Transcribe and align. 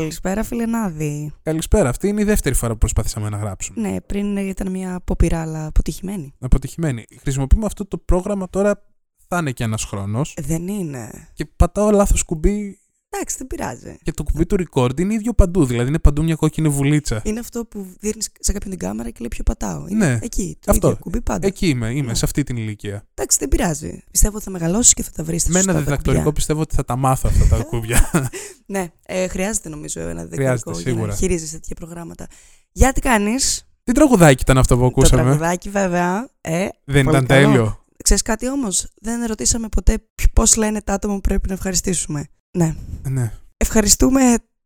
Καλησπέρα, 0.00 0.42
φιλενάδη. 0.42 1.32
Καλησπέρα. 1.42 1.88
Αυτή 1.88 2.08
είναι 2.08 2.20
η 2.20 2.24
δεύτερη 2.24 2.54
φορά 2.54 2.72
που 2.72 2.78
προσπαθήσαμε 2.78 3.28
να 3.28 3.36
γράψουμε. 3.36 3.88
Ναι, 3.88 4.00
πριν 4.00 4.36
ήταν 4.36 4.70
μια 4.70 4.94
απόπειρα, 4.94 5.40
αλλά 5.40 5.66
αποτυχημένη. 5.66 6.34
Αποτυχημένη. 6.38 7.06
Χρησιμοποιούμε 7.20 7.66
αυτό 7.66 7.86
το 7.86 7.98
πρόγραμμα 7.98 8.48
τώρα. 8.48 8.82
Θα 9.28 9.38
είναι 9.38 9.52
και 9.52 9.64
ένας 9.64 9.84
χρόνος. 9.84 10.34
Δεν 10.40 10.68
είναι. 10.68 11.28
Και 11.32 11.46
πατάω 11.56 11.90
λάθος 11.90 12.22
κουμπί. 12.22 12.79
Εντάξει, 13.12 13.36
δεν 13.38 13.46
πειράζει. 13.46 13.96
Και 14.02 14.12
το 14.12 14.22
κουμπί 14.22 14.46
του 14.46 14.56
record 14.72 15.00
είναι 15.00 15.14
ίδιο 15.14 15.32
παντού. 15.32 15.64
Δηλαδή 15.64 15.88
είναι 15.88 15.98
παντού 15.98 16.22
μια 16.22 16.34
κόκκινη 16.34 16.68
βουλίτσα. 16.68 17.20
Είναι 17.24 17.40
αυτό 17.40 17.64
που 17.64 17.86
δίνει 18.00 18.22
σε 18.40 18.52
κάποιον 18.52 18.70
την 18.70 18.78
κάμερα 18.78 19.10
και 19.10 19.16
λέει 19.18 19.28
ποιο 19.28 19.42
πατάω. 19.42 19.86
Είναι 19.88 20.06
Ναι, 20.06 20.18
εκεί. 20.22 20.58
Το 20.64 20.70
αυτό. 20.70 20.86
ίδιο 20.86 20.98
κουμπί 21.00 21.20
πάντα. 21.20 21.46
Εκεί 21.46 21.68
είμαι, 21.68 21.90
είμαι 21.90 22.06
Ναι. 22.06 22.14
σε 22.14 22.24
αυτή 22.24 22.42
την 22.42 22.56
ηλικία. 22.56 23.06
Εντάξει, 23.14 23.36
δεν 23.40 23.48
πειράζει. 23.48 24.02
Πιστεύω 24.10 24.36
ότι 24.36 24.44
θα 24.44 24.50
μεγαλώσεις 24.50 24.94
και 24.94 25.02
θα 25.02 25.10
τα 25.14 25.24
βρεις 25.24 25.42
στα 25.42 25.50
Με 25.50 25.58
ένα 25.58 25.64
σωστά 25.64 25.78
τα 25.78 25.84
διδακτορικό 25.84 26.22
κουμπιά. 26.22 26.32
πιστεύω 26.36 26.60
ότι 26.60 26.74
θα 26.74 26.84
τα 26.84 26.96
μάθω 26.96 27.28
αυτά 27.32 27.56
τα 27.56 27.62
κουμπιά. 27.64 28.10
Ναι, 28.66 28.88
ε, 29.06 29.26
χρειάζεται 29.28 29.68
νομίζω 29.68 30.00
ένα 30.00 30.24
διδακτορικό 30.24 30.36
Χρειάζεται, 30.36 30.70
για 30.70 30.82
να 30.90 30.96
σίγουρα. 30.96 31.14
χειρίζεσαι 31.14 31.52
τέτοια 31.52 31.76
προγράμματα. 31.76 32.26
Για 32.72 32.92
τι 32.92 33.00
κάνεις; 33.00 33.68
Τι 33.84 33.92
τραγουδάκι 33.92 34.42
ήταν 34.42 34.58
αυτό 34.58 34.74
που 34.74 34.80
Το 34.80 34.86
ακούσαμε; 34.86 35.22
τραγουδάκι 35.22 35.68
βέβαια. 35.70 36.28
Ε, 36.40 36.68
Δεν 36.84 37.04
πολύ 37.04 37.16
ήταν 37.16 37.26
καλό. 37.26 37.46
τέλειο; 37.46 37.84
Ξέρεις 38.04 38.22
κάτι 38.22 38.48
όμως, 38.50 38.86
δεν 39.00 39.24
ρωτήσαμε 39.26 39.68
ποτέ 39.68 39.98
πώς 40.32 40.56
λένε 40.56 40.80
τα 40.82 40.92
άτομα 40.92 41.14
που 41.14 41.20
πρέπει 41.20 41.48
να 41.48 41.54
ευχαριστήσουμε. 41.54 42.28
Ναι. 42.58 42.74
Ναι. 43.08 43.32
Ευχαριστούμε 43.56 44.20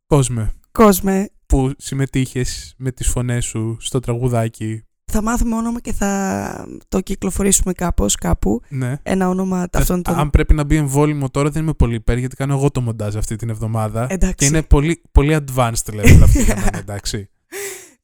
Κόσμε 0.06 0.52
κόσμε. 0.78 1.30
που 1.46 1.72
συμμετείχες 1.78 2.74
με 2.76 2.90
τις 2.90 3.08
φωνές 3.08 3.44
σου 3.44 3.76
στο 3.80 4.00
τραγουδάκι. 4.00 4.84
Θα 5.12 5.22
μάθουμε 5.22 5.56
όνομα 5.56 5.80
και 5.80 5.92
θα 5.92 6.66
το 6.88 7.00
κυκλοφορήσουμε 7.00 7.72
κάπως, 7.72 8.14
κάπου. 8.14 8.60
Ναι. 8.68 8.98
Ένα 9.02 9.28
όνομα 9.28 9.68
αυτών 9.72 10.02
των... 10.02 10.18
Αν 10.18 10.30
πρέπει 10.30 10.54
να 10.54 10.64
μπει 10.64 10.76
εμβόλυμο 10.76 11.30
τώρα 11.30 11.50
δεν 11.50 11.62
είμαι 11.62 11.72
πολύ 11.72 11.94
υπέρ 11.94 12.18
γιατί 12.18 12.36
κάνω 12.36 12.54
εγώ 12.54 12.70
το 12.70 12.80
μοντάζ 12.80 13.16
αυτή 13.16 13.36
την 13.36 13.48
εβδομάδα. 13.48 14.06
Εντάξει. 14.10 14.34
Και 14.36 14.44
είναι 14.44 14.62
πολύ, 14.62 15.02
πολύ 15.12 15.36
advanced 15.40 15.90
level 15.90 16.20
αυτό 16.22 16.38
για 16.40 16.56
μένα, 16.56 16.78
εντάξει. 16.78 17.28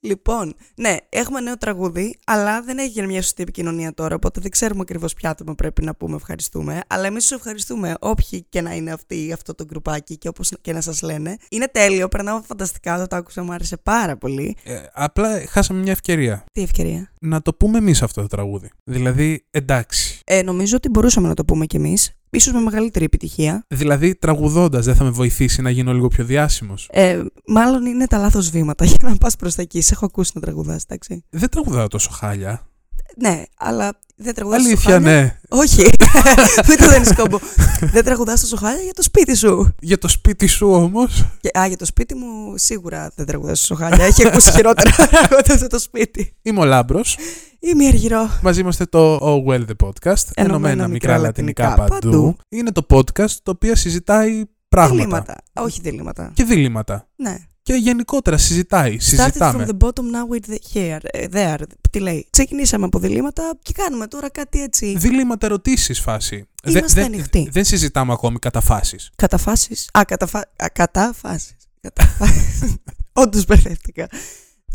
Λοιπόν, 0.02 0.54
ναι, 0.74 0.96
έχουμε 1.08 1.40
νέο 1.40 1.58
τραγούδι, 1.58 2.18
αλλά 2.26 2.62
δεν 2.62 2.78
έγινε 2.78 3.06
μια 3.06 3.22
σωστή 3.22 3.42
επικοινωνία 3.42 3.94
τώρα, 3.94 4.14
οπότε 4.14 4.40
δεν 4.40 4.50
ξέρουμε 4.50 4.80
ακριβώς 4.80 5.14
ποια 5.14 5.30
άτομα 5.30 5.54
πρέπει 5.54 5.84
να 5.84 5.94
πούμε 5.94 6.16
ευχαριστούμε. 6.16 6.80
Αλλά 6.86 7.06
εμείς 7.06 7.26
σου 7.26 7.34
ευχαριστούμε, 7.34 7.94
όποιοι 8.00 8.46
και 8.48 8.60
να 8.60 8.74
είναι 8.74 8.92
αυτοί, 8.92 9.32
αυτό 9.32 9.54
το 9.54 9.64
γκρουπάκι 9.64 10.18
και 10.18 10.28
όπως 10.28 10.52
και 10.60 10.72
να 10.72 10.80
σας 10.80 11.02
λένε. 11.02 11.36
Είναι 11.50 11.66
τέλειο, 11.66 12.08
περνάω 12.08 12.42
φανταστικά, 12.42 12.98
το, 12.98 13.06
το 13.06 13.16
άκουσα, 13.16 13.42
μου 13.42 13.52
άρεσε 13.52 13.76
πάρα 13.76 14.16
πολύ. 14.16 14.56
Ε, 14.64 14.82
απλά 14.92 15.46
χάσαμε 15.46 15.80
μια 15.80 15.92
ευκαιρία 15.92 16.44
Τι 16.52 16.62
ευκαιρία; 16.62 17.09
Να 17.20 17.42
το 17.42 17.54
πούμε 17.54 17.78
εμείς 17.78 18.02
αυτό 18.02 18.20
το 18.20 18.26
τραγούδι. 18.26 18.70
Δηλαδή, 18.84 19.46
εντάξει. 19.50 20.20
Ε, 20.24 20.42
νομίζω 20.42 20.76
ότι 20.76 20.88
μπορούσαμε 20.88 21.28
να 21.28 21.34
το 21.34 21.44
πούμε 21.44 21.66
κι 21.66 21.76
εμείς, 21.76 22.12
ίσως 22.30 22.52
με 22.52 22.60
μεγαλύτερη 22.60 23.04
επιτυχία. 23.04 23.64
Δηλαδή, 23.68 24.14
τραγουδώντας 24.14 24.84
δεν 24.84 24.94
θα 24.94 25.04
με 25.04 25.10
βοηθήσει 25.10 25.62
να 25.62 25.70
γίνω 25.70 25.92
λίγο 25.92 26.08
πιο 26.08 26.24
διάσημος. 26.24 26.88
Ε, 26.92 27.22
μάλλον 27.46 27.86
είναι 27.86 28.06
τα 28.06 28.18
λάθος 28.18 28.50
βήματα 28.50 28.84
για 28.90 28.96
να 29.00 29.16
πας 29.16 29.36
προς 29.36 29.54
τα 29.54 29.62
εκεί. 29.62 29.80
Σε 29.80 29.94
έχω 29.94 30.04
ακούσει 30.04 30.32
να 30.34 30.40
τραγουδάς, 30.40 30.82
εντάξει. 30.82 31.24
Δεν 31.30 31.48
τραγουδάω 31.48 31.86
τόσο 31.86 32.10
χάλια. 32.10 32.69
Ναι, 33.16 33.42
αλλά 33.58 33.92
δεν 34.16 34.34
τραγουδάς. 34.34 34.64
Αλήθεια, 34.64 34.98
ναι. 34.98 35.38
Όχι. 35.48 35.82
Μην 36.68 36.78
το 36.78 36.88
δίνεις 36.90 37.14
κόμπο. 37.14 37.38
δεν 37.80 38.04
τραγουδάς 38.04 38.40
τόσο 38.40 38.56
χάλια 38.56 38.82
για 38.82 38.92
το 38.94 39.02
σπίτι 39.02 39.36
σου. 39.36 39.74
Για 39.80 39.98
το 39.98 40.08
σπίτι 40.08 40.46
σου 40.46 40.70
όμως. 40.72 41.24
Και- 41.40 41.58
Α, 41.58 41.66
για 41.66 41.76
το 41.76 41.84
σπίτι 41.84 42.14
μου 42.14 42.56
σίγουρα 42.56 43.12
δεν 43.14 43.26
τραγουδάς 43.26 43.60
τόσο 43.60 43.74
χάλια. 43.74 44.04
Έχει 44.04 44.26
ακούσει 44.26 44.50
χειρότερα 44.52 44.90
από 45.24 45.52
αυτό 45.52 45.66
το 45.66 45.78
σπίτι. 45.78 46.36
Είμαι 46.42 46.60
ο 46.60 46.64
Λάμπρος. 46.64 47.16
Είμαι 47.60 47.84
η 47.84 47.86
Αργυρό. 47.86 48.30
Μαζί 48.42 48.60
είμαστε 48.60 48.86
το 48.86 49.16
Oh 49.16 49.50
Well 49.50 49.64
the 49.66 49.86
Podcast. 49.86 50.24
Ενωμένα 50.34 50.88
μικρά 50.88 51.18
λατινικά 51.18 51.74
παντού. 51.74 52.36
Είναι 52.48 52.72
το 52.72 52.86
podcast 52.90 53.30
το 53.42 53.50
οποίο 53.50 53.74
συζητάει 53.74 54.42
πράγματα. 54.68 54.94
Διλήμματα. 54.96 55.34
Όχι 55.52 55.80
διλήμματα. 55.82 56.30
Και 56.34 56.44
διλήμματα. 56.44 57.08
Ναι. 57.16 57.36
Και 57.70 57.76
γενικότερα 57.76 58.38
συζητάει. 58.38 58.96
Started 59.00 59.02
Συζητάμε. 59.02 59.66
from 59.66 59.70
the 59.70 59.86
bottom, 59.86 59.90
now 60.02 60.34
with 60.34 60.50
the 60.52 60.58
here. 60.74 60.98
ε, 61.02 61.26
There. 61.32 61.62
Τι 61.90 61.98
λέει. 61.98 62.26
Ξεκινήσαμε 62.30 62.84
από 62.84 62.98
διλήμματα 62.98 63.58
και 63.62 63.72
κάνουμε 63.76 64.06
τώρα 64.06 64.30
κάτι 64.30 64.62
έτσι. 64.62 64.96
Διλήμματα 64.98 65.46
ερωτήσεις 65.46 66.00
φάση. 66.00 66.48
Δε- 66.62 66.70
Είμαστε 66.78 67.00
δεν- 67.00 67.12
ανοιχτοί. 67.12 67.48
Δεν 67.52 67.64
συζητάμε 67.64 68.12
ακόμη 68.12 68.38
καταφάσεις. 68.38 69.10
Καταφάσεις. 69.16 69.88
Α, 69.98 70.04
καταφα... 70.04 70.38
Α, 70.38 70.68
καταφάσεις. 70.72 71.56
Καταφάσεις. 71.80 72.74
Όντως 73.12 73.44
μπερδεύτηκα. 73.46 74.08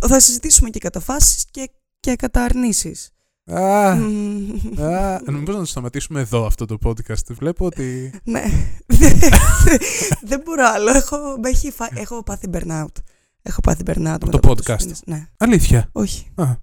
Θα 0.08 0.20
συζητήσουμε 0.20 0.70
και 0.70 0.80
καταφάσεις 0.80 1.46
και, 1.52 1.70
και 2.00 2.16
καταρνήσεις. 2.16 3.10
Α, 3.52 3.60
α, 3.60 3.96
νομίζω 5.26 5.52
να 5.58 5.60
το 5.60 5.66
σταματήσουμε 5.66 6.20
εδώ 6.20 6.46
αυτό 6.46 6.66
το 6.66 6.78
podcast. 6.86 7.26
Βλέπω 7.32 7.66
ότι. 7.66 8.12
ναι. 8.24 8.44
Δεν 10.30 10.42
μπορώ 10.46 10.64
άλλο. 10.76 10.90
Έχω, 10.90 11.18
με 11.42 11.50
έχει 11.50 11.72
φα- 11.72 11.92
έχω 11.94 12.24
πάθει 12.24 12.48
burnout. 12.54 12.86
Έχω 13.42 13.62
πάθει 13.62 13.84
burnout. 13.86 14.16
το 14.20 14.26
μετά 14.26 14.38
από 14.38 14.52
podcast. 14.52 14.64
τόσους 14.66 14.82
μήνες. 14.84 15.02
Ναι. 15.06 15.28
Αλήθεια; 15.38 15.90
Όχι. 15.92 16.28
Α, 16.36 16.46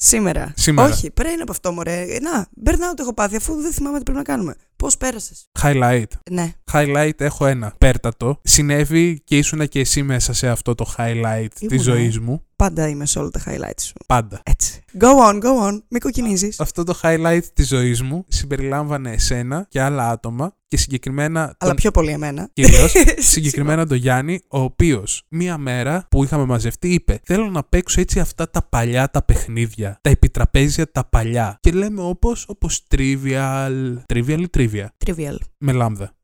Σήμερα. 0.00 0.52
Σήμερα. 0.56 0.88
Όχι, 0.92 1.10
πριν 1.10 1.40
από 1.42 1.52
αυτό, 1.52 1.72
μωρέ. 1.72 2.04
Να, 2.22 2.46
burnout 2.64 2.98
έχω 2.98 3.14
πάθει 3.14 3.36
αφού 3.36 3.54
δεν 3.60 3.72
θυμάμαι 3.72 3.96
τι 3.96 4.02
πρέπει 4.02 4.18
να 4.18 4.24
κάνουμε. 4.24 4.54
Πώς 4.76 4.96
πέρασες; 4.96 5.48
highlight. 5.62 6.04
Ναι. 6.30 6.52
Highlight 6.72 7.20
έχω 7.20 7.46
ένα. 7.46 7.74
Πέρτατο. 7.78 8.40
Συνέβη 8.42 9.20
και 9.24 9.36
ήσουν 9.38 9.68
και 9.68 9.80
εσύ 9.80 10.02
μέσα 10.02 10.32
σε 10.32 10.48
αυτό 10.48 10.74
το 10.74 10.94
highlight 10.98 11.46
της 11.54 11.60
Ήμουνα, 11.70 11.82
ζωής 11.82 12.16
ε. 12.16 12.20
μου. 12.20 12.42
Πάντα 12.58 12.88
είμαι 12.88 13.06
σε 13.06 13.18
όλα 13.18 13.30
τα 13.30 13.40
highlights 13.46 13.80
σου. 13.80 13.92
Πάντα. 14.06 14.40
Έτσι. 14.44 14.82
Go 15.00 15.06
on, 15.06 15.34
go 15.42 15.68
on. 15.68 15.82
Μην 15.88 16.00
κοκκινίζεις. 16.00 16.60
Αυτό 16.60 16.84
το 16.84 16.98
highlight 17.02 17.42
της 17.54 17.68
ζωής 17.68 18.02
μου 18.02 18.24
συμπεριλάμβανε 18.28 19.12
εσένα 19.12 19.66
και 19.68 19.80
άλλα 19.80 20.08
άτομα 20.08 20.54
και 20.68 20.76
συγκεκριμένα. 20.76 21.40
Αλλά 21.40 21.56
τον... 21.58 21.74
πιο 21.74 21.90
πολύ 21.90 22.10
εμένα. 22.10 22.50
Κυρίως, 22.52 22.92
συγκεκριμένα 23.32 23.86
τον 23.86 23.96
Γιάννη, 23.96 24.40
ο 24.48 24.58
οποίος 24.60 25.24
μία 25.28 25.58
μέρα 25.58 26.06
που 26.10 26.24
είχαμε 26.24 26.44
μαζευτεί 26.44 26.88
είπε: 26.88 27.20
Θέλω 27.24 27.50
να 27.50 27.64
παίξω 27.64 28.00
έτσι 28.00 28.20
αυτά 28.20 28.50
τα 28.50 28.62
παλιά 28.62 29.10
τα 29.10 29.22
παιχνίδια, 29.22 29.98
τα 30.00 30.10
επιτραπέζια 30.10 30.90
τα 30.90 31.04
παλιά. 31.04 31.58
Και 31.60 31.70
λέμε 31.70 32.02
όπως 32.02 32.44
όπως 32.48 32.86
trivial. 32.90 33.96
Trivial 34.14 34.40
ή 34.40 34.48
trivia. 34.56 34.86
Trivial. 35.06 35.36
Με 35.58 35.72
λάμδα. 35.72 36.17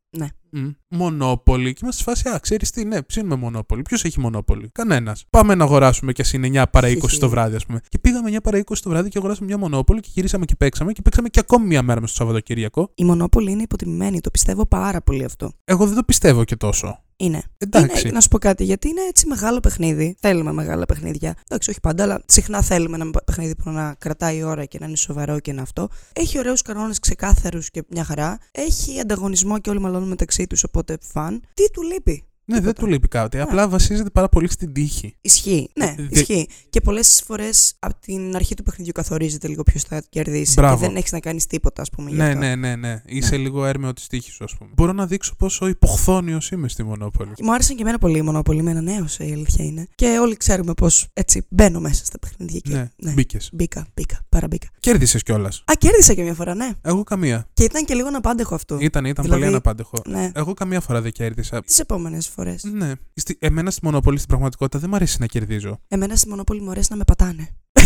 Ναι. 0.54 0.60
Μμ. 0.60 0.70
Μονόπολη. 0.88 1.72
Και 1.72 1.80
είμαστε 1.82 2.02
σε 2.02 2.10
φάση, 2.10 2.28
Α, 2.36 2.38
ξέρεις 2.38 2.70
τι, 2.70 2.84
ναι, 2.84 3.02
ψήνουμε 3.02 3.34
μονόπολη. 3.34 3.82
Ποιος 3.82 4.04
έχει 4.04 4.20
μονόπολη; 4.20 4.68
Κανένας. 4.72 5.24
Πάμε 5.30 5.54
να 5.54 5.64
αγοράσουμε 5.64 6.12
κι 6.12 6.20
ας 6.20 6.32
είναι 6.32 6.46
9 6.46 6.64
παρά 6.70 6.88
20 6.88 7.18
το 7.18 7.28
βράδυ, 7.28 7.56
ας 7.56 7.66
πούμε. 7.66 7.80
Και 7.88 7.98
πήγαμε 7.98 8.30
9 8.30 8.40
παρά 8.42 8.58
20 8.58 8.62
το 8.82 8.90
βράδυ 8.90 9.08
και 9.08 9.18
αγοράσαμε 9.18 9.46
μια 9.46 9.58
μονόπολη 9.58 10.00
και 10.00 10.08
γυρίσαμε 10.12 10.44
και 10.44 10.54
παίξαμε 10.54 10.92
και 10.92 11.02
παίξαμε 11.02 11.28
και 11.28 11.40
ακόμη 11.40 11.66
μια 11.66 11.82
μέρα 11.82 12.00
μες 12.00 12.10
στο 12.10 12.18
Σαββατοκύριακο. 12.18 12.90
Η 12.94 13.04
μονόπολη 13.04 13.50
είναι 13.50 13.62
υποτιμημένη. 13.62 14.20
Το 14.20 14.30
πιστεύω 14.30 14.66
πάρα 14.66 15.00
πολύ 15.00 15.24
αυτό. 15.24 15.52
Εγώ 15.64 15.86
δεν 15.86 15.94
το 15.94 16.02
πιστεύω 16.02 16.44
και 16.44 16.56
τόσο. 16.56 17.03
Είναι. 17.16 17.42
Εντάξει. 17.58 18.00
Είναι, 18.00 18.14
να 18.14 18.20
σου 18.20 18.28
πω 18.28 18.38
κάτι, 18.38 18.64
γιατί 18.64 18.88
είναι 18.88 19.00
έτσι 19.00 19.26
μεγάλο 19.26 19.60
παιχνίδι. 19.60 20.16
Θέλουμε 20.20 20.52
μεγάλα 20.52 20.84
παιχνίδια. 20.86 21.34
Εντάξει, 21.48 21.70
όχι 21.70 21.80
πάντα, 21.80 22.02
αλλά 22.02 22.22
συχνά 22.26 22.62
θέλουμε 22.62 22.96
ένα 22.96 23.10
παιχνίδι 23.24 23.54
που 23.56 23.70
να 23.70 23.94
κρατάει 23.98 24.42
ώρα 24.42 24.64
και 24.64 24.78
να 24.80 24.86
είναι 24.86 24.96
σοβαρό 24.96 25.40
και 25.40 25.52
να 25.52 25.62
αυτό. 25.62 25.88
Έχει 26.12 26.38
ωραίους 26.38 26.62
κανόνες 26.62 26.98
ξεκάθαρους 26.98 27.70
και 27.70 27.82
μια 27.88 28.04
χαρά. 28.04 28.38
Έχει 28.50 29.00
ανταγωνισμό 29.00 29.58
και 29.58 29.70
όλοι 29.70 29.80
μαλώνουν 29.80 30.08
μεταξύ 30.08 30.46
τους, 30.46 30.64
οπότε 30.64 30.98
φαν. 31.00 31.42
Τι 31.54 31.70
του 31.70 31.82
λείπει; 31.82 32.24
Ναι, 32.46 32.54
δεν 32.54 32.62
Τίποτα. 32.64 32.80
του 32.82 32.86
λείπει 32.92 33.08
κάτι. 33.08 33.40
Απλά 33.40 33.68
βασίζεται 33.68 34.10
πάρα 34.10 34.28
πολύ 34.28 34.50
στην 34.50 34.72
τύχη. 34.72 35.16
Ισχύει. 35.20 35.68
Ναι, 35.74 35.94
Δε- 35.98 36.06
ισχύει. 36.10 36.48
Και 36.70 36.80
πολλές 36.80 37.22
φορές 37.26 37.74
από 37.78 37.94
την 38.00 38.34
αρχή 38.36 38.54
του 38.54 38.62
παιχνιδιού 38.62 38.92
καθορίζεται 38.92 39.48
λίγο 39.48 39.62
ποιος 39.62 39.82
θα 39.82 40.02
κερδίσει. 40.08 40.52
Μπράβο. 40.56 40.80
Και 40.80 40.86
δεν 40.86 40.96
έχεις 40.96 41.12
να 41.12 41.20
κάνεις 41.20 41.46
τίποτα, 41.46 41.82
ας 41.82 41.90
πούμε. 41.90 42.10
γι' 42.10 42.16
Ναι, 42.16 42.26
αυτό. 42.26 42.38
ναι, 42.38 42.54
ναι, 42.54 42.76
ναι. 42.76 43.02
Είσαι 43.06 43.36
λίγο 43.36 43.64
έρμεο 43.66 43.92
της 43.92 44.06
τύχης 44.06 44.34
σου, 44.34 44.44
ας 44.44 44.54
πούμε. 44.56 44.70
Μπορώ 44.74 44.92
να 44.92 45.06
δείξω 45.06 45.34
πόσο 45.36 45.66
υποχθόνιος 45.68 46.50
είμαι 46.50 46.68
στη 46.68 46.82
Μονόπολη. 46.82 47.32
Και 47.34 47.42
Μου 47.44 47.52
άρεσαν 47.54 47.76
και 47.76 47.82
εμένα 47.82 47.98
πολύ 47.98 48.18
οι 48.18 48.22
Μονόπολοι. 48.22 48.58
Είμαι 48.58 48.70
ένα 48.70 48.80
νέο, 48.80 49.04
η 49.18 49.32
αλήθεια 49.32 49.64
είναι. 49.64 49.86
Και 49.94 50.18
όλοι 50.20 50.36
ξέρουμε 50.36 50.74
πώ 50.74 50.86
έτσι 51.12 51.46
μπαίνω 51.48 51.80
μέσα 51.80 52.04
στα 52.04 52.18
παιχνίδια. 52.18 52.60
Και, 52.60 52.90
Ναι, 52.96 53.12
μπήκες. 53.12 53.48
Μπήκα, 53.52 53.86
μπήκα, 53.94 54.18
παραμπήκα. 54.28 54.68
Κέρδισες 54.80 55.22
κιόλας. 55.22 55.58
Α, 55.66 55.72
κέρδισα 55.78 56.14
και 56.14 56.22
μια 56.22 56.34
φορά, 56.34 56.54
ναι. 56.54 56.70
Εγώ 56.82 57.02
καμία. 57.02 57.46
Και 57.52 57.64
ήταν 57.64 57.84
και 57.84 57.94
λίγο 57.94 58.08
αναπάντεχο 58.08 58.54
αυτό. 58.54 58.76
Ήταν, 58.80 59.04
ήταν 59.04 59.24
Δηλαδή- 59.24 59.40
πολύ 59.42 59.52
αναπάντεχο. 59.54 60.02
Ναι. 60.08 60.30
Εγώ 60.34 60.54
καμία 60.54 60.80
φορά 60.80 61.00
δεν 61.00 61.12
κέρδισα. 61.12 61.62
Τις 61.62 61.78
επόμενες 61.78 62.28
φορές. 62.34 62.64
Ναι. 62.64 62.92
Στη, 63.14 63.36
εμένα 63.40 63.70
στη 63.70 63.80
Μονοπόλη 63.84 64.16
στην 64.16 64.28
πραγματικότητα 64.28 64.78
δεν 64.78 64.88
μου 64.90 64.96
αρέσει 64.96 65.16
να 65.20 65.26
κερδίζω. 65.26 65.80
Εμένα 65.88 66.16
στη 66.16 66.28
Μονόπολη 66.28 66.60
μου 66.60 66.70
αρέσει 66.70 66.88
να 66.90 66.96
με 66.96 67.04
πατάνε. 67.04 67.48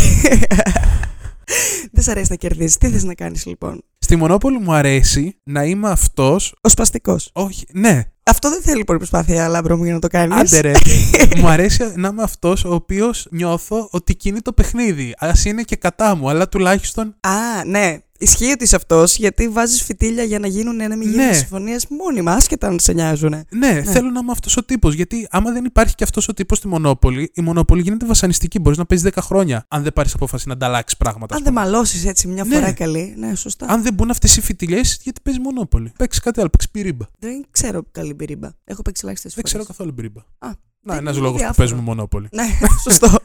δεν 1.92 2.04
σ' 2.04 2.08
αρέσει 2.08 2.26
να 2.30 2.36
κερδίζεις. 2.36 2.76
Τι 2.78 2.88
θες 2.88 3.04
να 3.04 3.14
κάνεις 3.14 3.46
λοιπόν; 3.46 3.82
Στη 3.98 4.16
Μονόπολη 4.16 4.58
μου 4.58 4.72
αρέσει 4.72 5.36
να 5.42 5.64
είμαι 5.64 5.90
αυτός. 5.90 6.54
Ο 6.60 6.68
σπαστικός. 6.68 7.30
Όχι, 7.32 7.66
ναι, 7.72 8.04
Αυτό 8.22 8.50
δεν 8.50 8.62
θέλει 8.62 8.84
πολύ 8.84 8.98
προσπάθεια, 8.98 9.48
λάμπρο 9.48 9.76
μου, 9.76 9.84
για 9.84 9.92
να 9.92 9.98
το 9.98 10.08
κάνεις. 10.08 10.38
άντε 10.38 10.60
ρε. 10.60 10.72
μου 11.40 11.48
αρέσει 11.48 11.92
να 11.96 12.08
είμαι 12.08 12.22
αυτός 12.22 12.64
ο 12.64 12.74
οποίος 12.74 13.26
νιώθω 13.30 13.88
ότι 13.90 14.16
κινεί 14.16 14.40
το 14.40 14.52
παιχνίδι. 14.52 15.14
Α 15.18 15.32
είναι 15.44 15.62
και 15.62 15.76
κατά 15.76 16.14
μου, 16.14 16.28
αλλά 16.28 16.48
τουλάχιστον. 16.48 17.16
Α, 17.20 17.64
ναι. 17.66 17.98
Ισχύει 18.20 18.50
ότι 18.50 18.64
είσαι 18.64 18.76
αυτός 18.76 19.16
γιατί 19.16 19.48
βάζεις 19.48 19.82
φυτίλια 19.82 20.22
για 20.24 20.38
να 20.38 20.46
γίνουν 20.46 20.80
ένα 20.80 20.96
μην 20.96 21.10
γίνουν 21.10 21.26
Ναι. 21.26 21.32
συμφωνίε 21.32 21.76
μόνιμα, 21.88 22.32
άσχετα 22.32 22.66
αν 22.68 22.78
σε 22.80 22.92
νοιάζουν. 22.92 23.34
Ναι, 23.50 23.82
θέλω 23.82 24.10
να 24.10 24.18
είμαι 24.22 24.30
αυτός 24.32 24.56
ο 24.56 24.64
τύπος. 24.64 24.94
Γιατί 24.94 25.26
άμα 25.30 25.52
δεν 25.52 25.64
υπάρχει 25.64 25.94
και 25.94 26.04
αυτός 26.04 26.28
ο 26.28 26.34
τύπος 26.34 26.58
στη 26.58 26.68
Μονόπολη, 26.68 27.30
η 27.34 27.40
Μονόπολη 27.42 27.82
γίνεται 27.82 28.06
βασανιστική. 28.06 28.58
Μπορείς 28.58 28.78
να 28.78 28.86
παίζεις 28.86 29.10
10 29.14 29.22
χρόνια 29.22 29.64
αν 29.68 29.82
δεν 29.82 29.92
πάρεις 29.92 30.14
απόφαση 30.14 30.48
να 30.48 30.52
ανταλλάξεις 30.54 30.96
πράγματα. 30.98 31.34
Αν 31.34 31.40
ας 31.40 31.44
δεν 31.46 31.54
πούμε. 31.54 31.64
μαλώσεις 31.70 32.04
έτσι 32.04 32.26
μια 32.28 32.44
Ναι. 32.44 32.54
φορά 32.54 32.72
καλή. 32.72 33.14
Ναι, 33.18 33.34
σωστά. 33.34 33.66
αν 33.68 33.82
δεν 33.82 33.94
μπουν 33.94 34.10
αυτές 34.10 34.36
οι 34.36 34.40
φιτιλιές, 34.40 34.98
γιατί 35.02 35.20
παίζει 35.22 35.40
Μονόπολη. 35.40 35.92
Παίξεις 35.98 36.22
κάτι 36.22 36.40
άλλο, 36.40 36.48
παίξεις 36.48 36.70
πυρίμπα. 36.70 37.04
Δεν 37.18 37.44
ξέρω 37.50 37.82
καλή 37.90 38.14
μπυρίμπα. 38.14 38.48
Έχω 38.64 38.82
παίξει 38.82 39.00
ελάχιστες 39.04 39.34
Δεν 39.34 39.44
φορές. 39.44 39.50
ξέρω 39.66 39.76
καθόλου 39.76 39.94
πυρίμπα. 39.94 40.20
Α, 40.38 40.48
Να, 40.82 40.92
είναι 40.92 41.02
ένας 41.02 41.16
λόγος 41.16 41.30
που 41.30 41.36
διάφορο. 41.36 41.56
παίζουμε 41.56 41.80
Μονόπολη. 41.82 42.28
Ναι, 42.32 42.44
σωστό. 42.84 43.08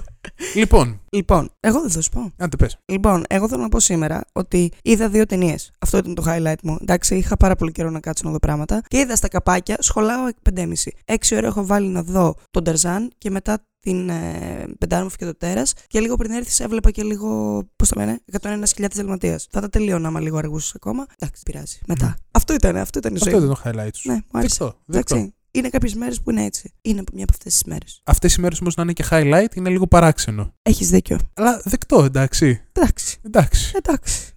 λοιπόν, 0.55 1.01
λοιπόν, 1.09 1.49
εγώ 1.59 1.81
δεν 1.81 1.89
θα 1.89 2.01
σου 2.01 2.09
πω. 2.09 2.31
άντε 2.37 2.55
πες. 2.55 2.77
Λοιπόν, 2.85 3.23
εγώ 3.29 3.47
θέλω 3.47 3.61
να 3.61 3.69
πω 3.69 3.79
σήμερα 3.79 4.25
ότι 4.33 4.71
είδα 4.81 5.09
δύο 5.09 5.25
ταινίες. 5.25 5.71
Αυτό 5.79 5.97
ήταν 5.97 6.13
το 6.13 6.23
highlight 6.27 6.61
μου. 6.63 6.77
Εντάξει, 6.81 7.15
είχα 7.15 7.37
πάρα 7.37 7.55
πολύ 7.55 7.71
καιρό 7.71 7.89
να 7.89 7.99
κάτσω 7.99 8.23
να 8.25 8.31
δω 8.31 8.39
πράγματα. 8.39 8.81
Και 8.87 8.97
είδα 8.97 9.15
στα 9.15 9.27
καπάκια, 9.27 9.75
σχολάω 9.79 10.27
5.30. 10.55 10.67
6 11.05 11.15
ώρα 11.31 11.47
έχω 11.47 11.65
βάλει 11.65 11.87
να 11.87 12.03
δω 12.03 12.35
τον 12.51 12.63
Τερζάν 12.63 13.11
και 13.17 13.29
μετά 13.29 13.63
την 13.79 14.09
ε, 14.09 14.65
Πεντάρμοφη 14.77 15.17
και 15.17 15.25
το 15.25 15.35
Τέρας. 15.35 15.73
Και 15.87 15.99
λίγο 15.99 16.15
πριν 16.15 16.31
έρθεις, 16.31 16.59
έβλεπα 16.59 16.91
και 16.91 17.03
λίγο. 17.03 17.61
Πώς 17.75 17.89
το 17.89 17.99
λένε, 17.99 18.19
101.000 18.41 18.85
Δελματίας. 18.93 19.47
Θα 19.51 19.61
τα 19.61 19.69
τελείωνα 19.69 20.07
άμα 20.07 20.19
λίγο 20.19 20.37
αργούσε 20.37 20.71
ακόμα. 20.75 21.05
Εντάξει, 21.19 21.43
πειράζει. 21.45 21.79
Μετά. 21.87 22.05
Μμ. 22.05 22.11
Αυτό 22.31 22.53
ήταν, 22.53 22.77
αυτό 22.77 22.99
ήταν 22.99 23.15
η 23.15 23.17
ζωή. 23.23 23.33
Αυτό 23.33 23.45
μου. 23.45 23.51
ήταν 23.51 23.73
το 23.73 23.81
highlight 23.81 23.93
σου. 23.93 24.11
Ναι, 24.11 24.15
μου 24.15 24.39
άρεσε. 24.39 24.57
Δεκτό. 24.57 24.79
δεκτό. 24.85 25.15
Εντάξει. 25.15 25.35
Είναι 25.55 25.69
κάποιες 25.69 25.93
μέρες 25.93 26.21
που 26.21 26.29
είναι 26.31 26.43
έτσι. 26.43 26.73
Είναι 26.81 27.03
μια 27.13 27.23
από 27.23 27.33
αυτές 27.33 27.53
τις 27.53 27.63
μέρες. 27.63 28.01
Αυτές 28.03 28.35
οι 28.35 28.41
μέρες 28.41 28.59
όμως 28.61 28.75
να 28.75 28.83
είναι 28.83 28.93
και 28.93 29.05
highlight 29.09 29.55
είναι 29.55 29.69
λίγο 29.69 29.87
παράξενο. 29.87 30.53
Έχεις 30.61 30.89
δίκιο. 30.89 31.19
Αλλά 31.33 31.61
δεκτό, 31.63 32.03
εντάξει. 32.03 32.61
Εντάξει. 32.71 33.17
Εντάξει. 33.21 33.71
Εντάξει. 33.75 34.27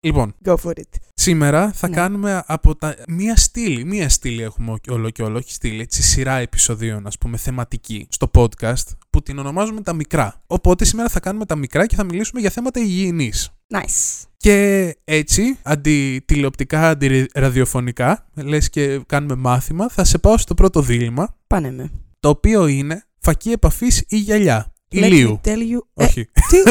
Λοιπόν, 0.00 0.34
Go 0.44 0.54
for 0.56 0.70
it. 0.70 0.82
σήμερα 1.14 1.72
θα 1.72 1.88
Ναι. 1.88 1.94
κάνουμε 1.96 2.42
από 2.46 2.76
τα. 2.76 2.94
Μία 3.08 3.36
στήλη, 3.36 3.84
μία 3.84 4.08
στήλη 4.08 4.42
έχουμε 4.42 4.70
ό- 4.72 4.92
όλο 4.92 5.10
και 5.10 5.22
όλο, 5.22 5.36
όχι 5.38 5.52
στήλη, 5.52 5.80
έτσι 5.80 6.02
σειρά 6.02 6.36
επεισοδίων, 6.36 7.06
ας 7.06 7.18
πούμε, 7.18 7.36
θεματική 7.36 8.06
στο 8.10 8.30
podcast, 8.34 8.86
που 9.10 9.22
την 9.22 9.38
ονομάζουμε 9.38 9.80
τα 9.80 9.92
μικρά. 9.92 10.42
Οπότε 10.46 10.84
σήμερα 10.84 11.08
θα 11.08 11.20
κάνουμε 11.20 11.44
τα 11.46 11.56
μικρά 11.56 11.86
και 11.86 11.96
θα 11.96 12.04
μιλήσουμε 12.04 12.40
για 12.40 12.50
θέματα 12.50 12.80
υγιεινής. 12.80 13.50
Nice. 13.68 14.22
Και 14.36 14.96
έτσι, 15.04 15.58
αντιτηλεοπτικά, 15.62 16.88
αντιραδιοφωνικά, 16.88 18.26
λες 18.34 18.70
και 18.70 19.00
κάνουμε 19.06 19.34
μάθημα, 19.34 19.88
θα 19.88 20.04
σε 20.04 20.18
πάω 20.18 20.38
στο 20.38 20.54
πρώτο 20.54 20.80
δίλημα, 20.80 21.36
Πάνε 21.46 21.70
με. 21.72 21.90
το 22.20 22.28
οποίο 22.28 22.66
είναι 22.66 23.04
φακή 23.18 23.50
επαφής 23.50 24.04
ή 24.08 24.16
γυαλιά. 24.16 24.72
Let 24.92 24.96
me 24.96 25.02
Ηλίου. 25.04 25.40
tell 25.44 25.48
you. 25.48 25.78
Ε, 25.94 26.04
Όχι. 26.04 26.24
τι; 26.48 26.56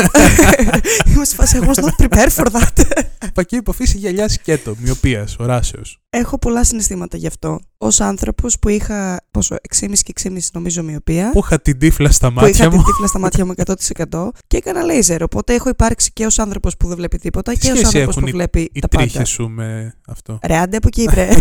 Είμαι 1.11 1.25
σε 1.25 1.35
φάση. 1.35 1.59
I 1.61 1.65
was 1.65 1.83
not 1.83 2.05
prepared 2.07 2.29
for 2.31 2.45
that. 2.45 3.03
Φακή 3.35 3.55
επαφής 3.55 3.93
ή 3.93 3.97
γυαλιά 3.97 4.29
σκέτο, 4.29 4.75
μοιοπίας, 4.77 5.35
οράσεως. 5.39 5.97
Έχω 6.09 6.37
πολλά 6.39 6.63
συναισθήματα 6.63 7.17
γι' 7.17 7.27
αυτό. 7.27 7.59
Ω 7.77 7.87
άνθρωπος 7.99 8.59
που 8.59 8.69
είχα. 8.69 9.21
Πόσο, 9.31 9.55
6,5 9.79 10.03
και 10.03 10.11
6,5 10.29 10.37
νομίζω 10.53 10.83
μοιοπία. 10.83 11.29
Που 11.31 11.39
είχα 11.43 11.61
την 11.61 11.77
τύφλα 11.79 12.11
στα 12.11 12.27
που 12.27 12.33
είχα 12.33 12.45
μάτια 12.47 12.69
την 12.69 12.77
μου. 12.79 12.83
τύφλα 12.85 13.07
στα 13.07 13.19
μάτια 13.19 13.45
μου 13.45 13.53
100% 13.55 14.29
και 14.47 14.57
έκανα 14.57 14.83
λέιζερ. 14.83 15.23
Οπότε 15.23 15.53
έχω 15.53 15.69
υπάρξει 15.69 16.11
και 16.13 16.25
ως 16.25 16.39
άνθρωπος 16.39 16.77
που 16.77 16.87
δεν 16.87 16.97
βλέπει 16.97 17.17
τίποτα 17.17 17.51
Τι 17.51 17.57
και 17.57 17.71
ως 17.71 17.77
σχέση 17.77 17.85
άνθρωπος 17.97 18.09
έχουν 18.17 18.21
που 18.23 18.29
οι- 18.29 18.31
βλέπει 18.31 18.69
Οι 18.73 18.79
τα 18.79 18.87
πάντα. 18.87 19.03
τρίχες 19.03 19.29
σου 19.29 19.47
με 19.49 19.93
αυτό; 20.07 20.39
Ρε, 20.47 20.57
άντε 20.57 20.77
από 20.77 20.87
εκεί, 20.87 21.07
βρε. 21.09 21.29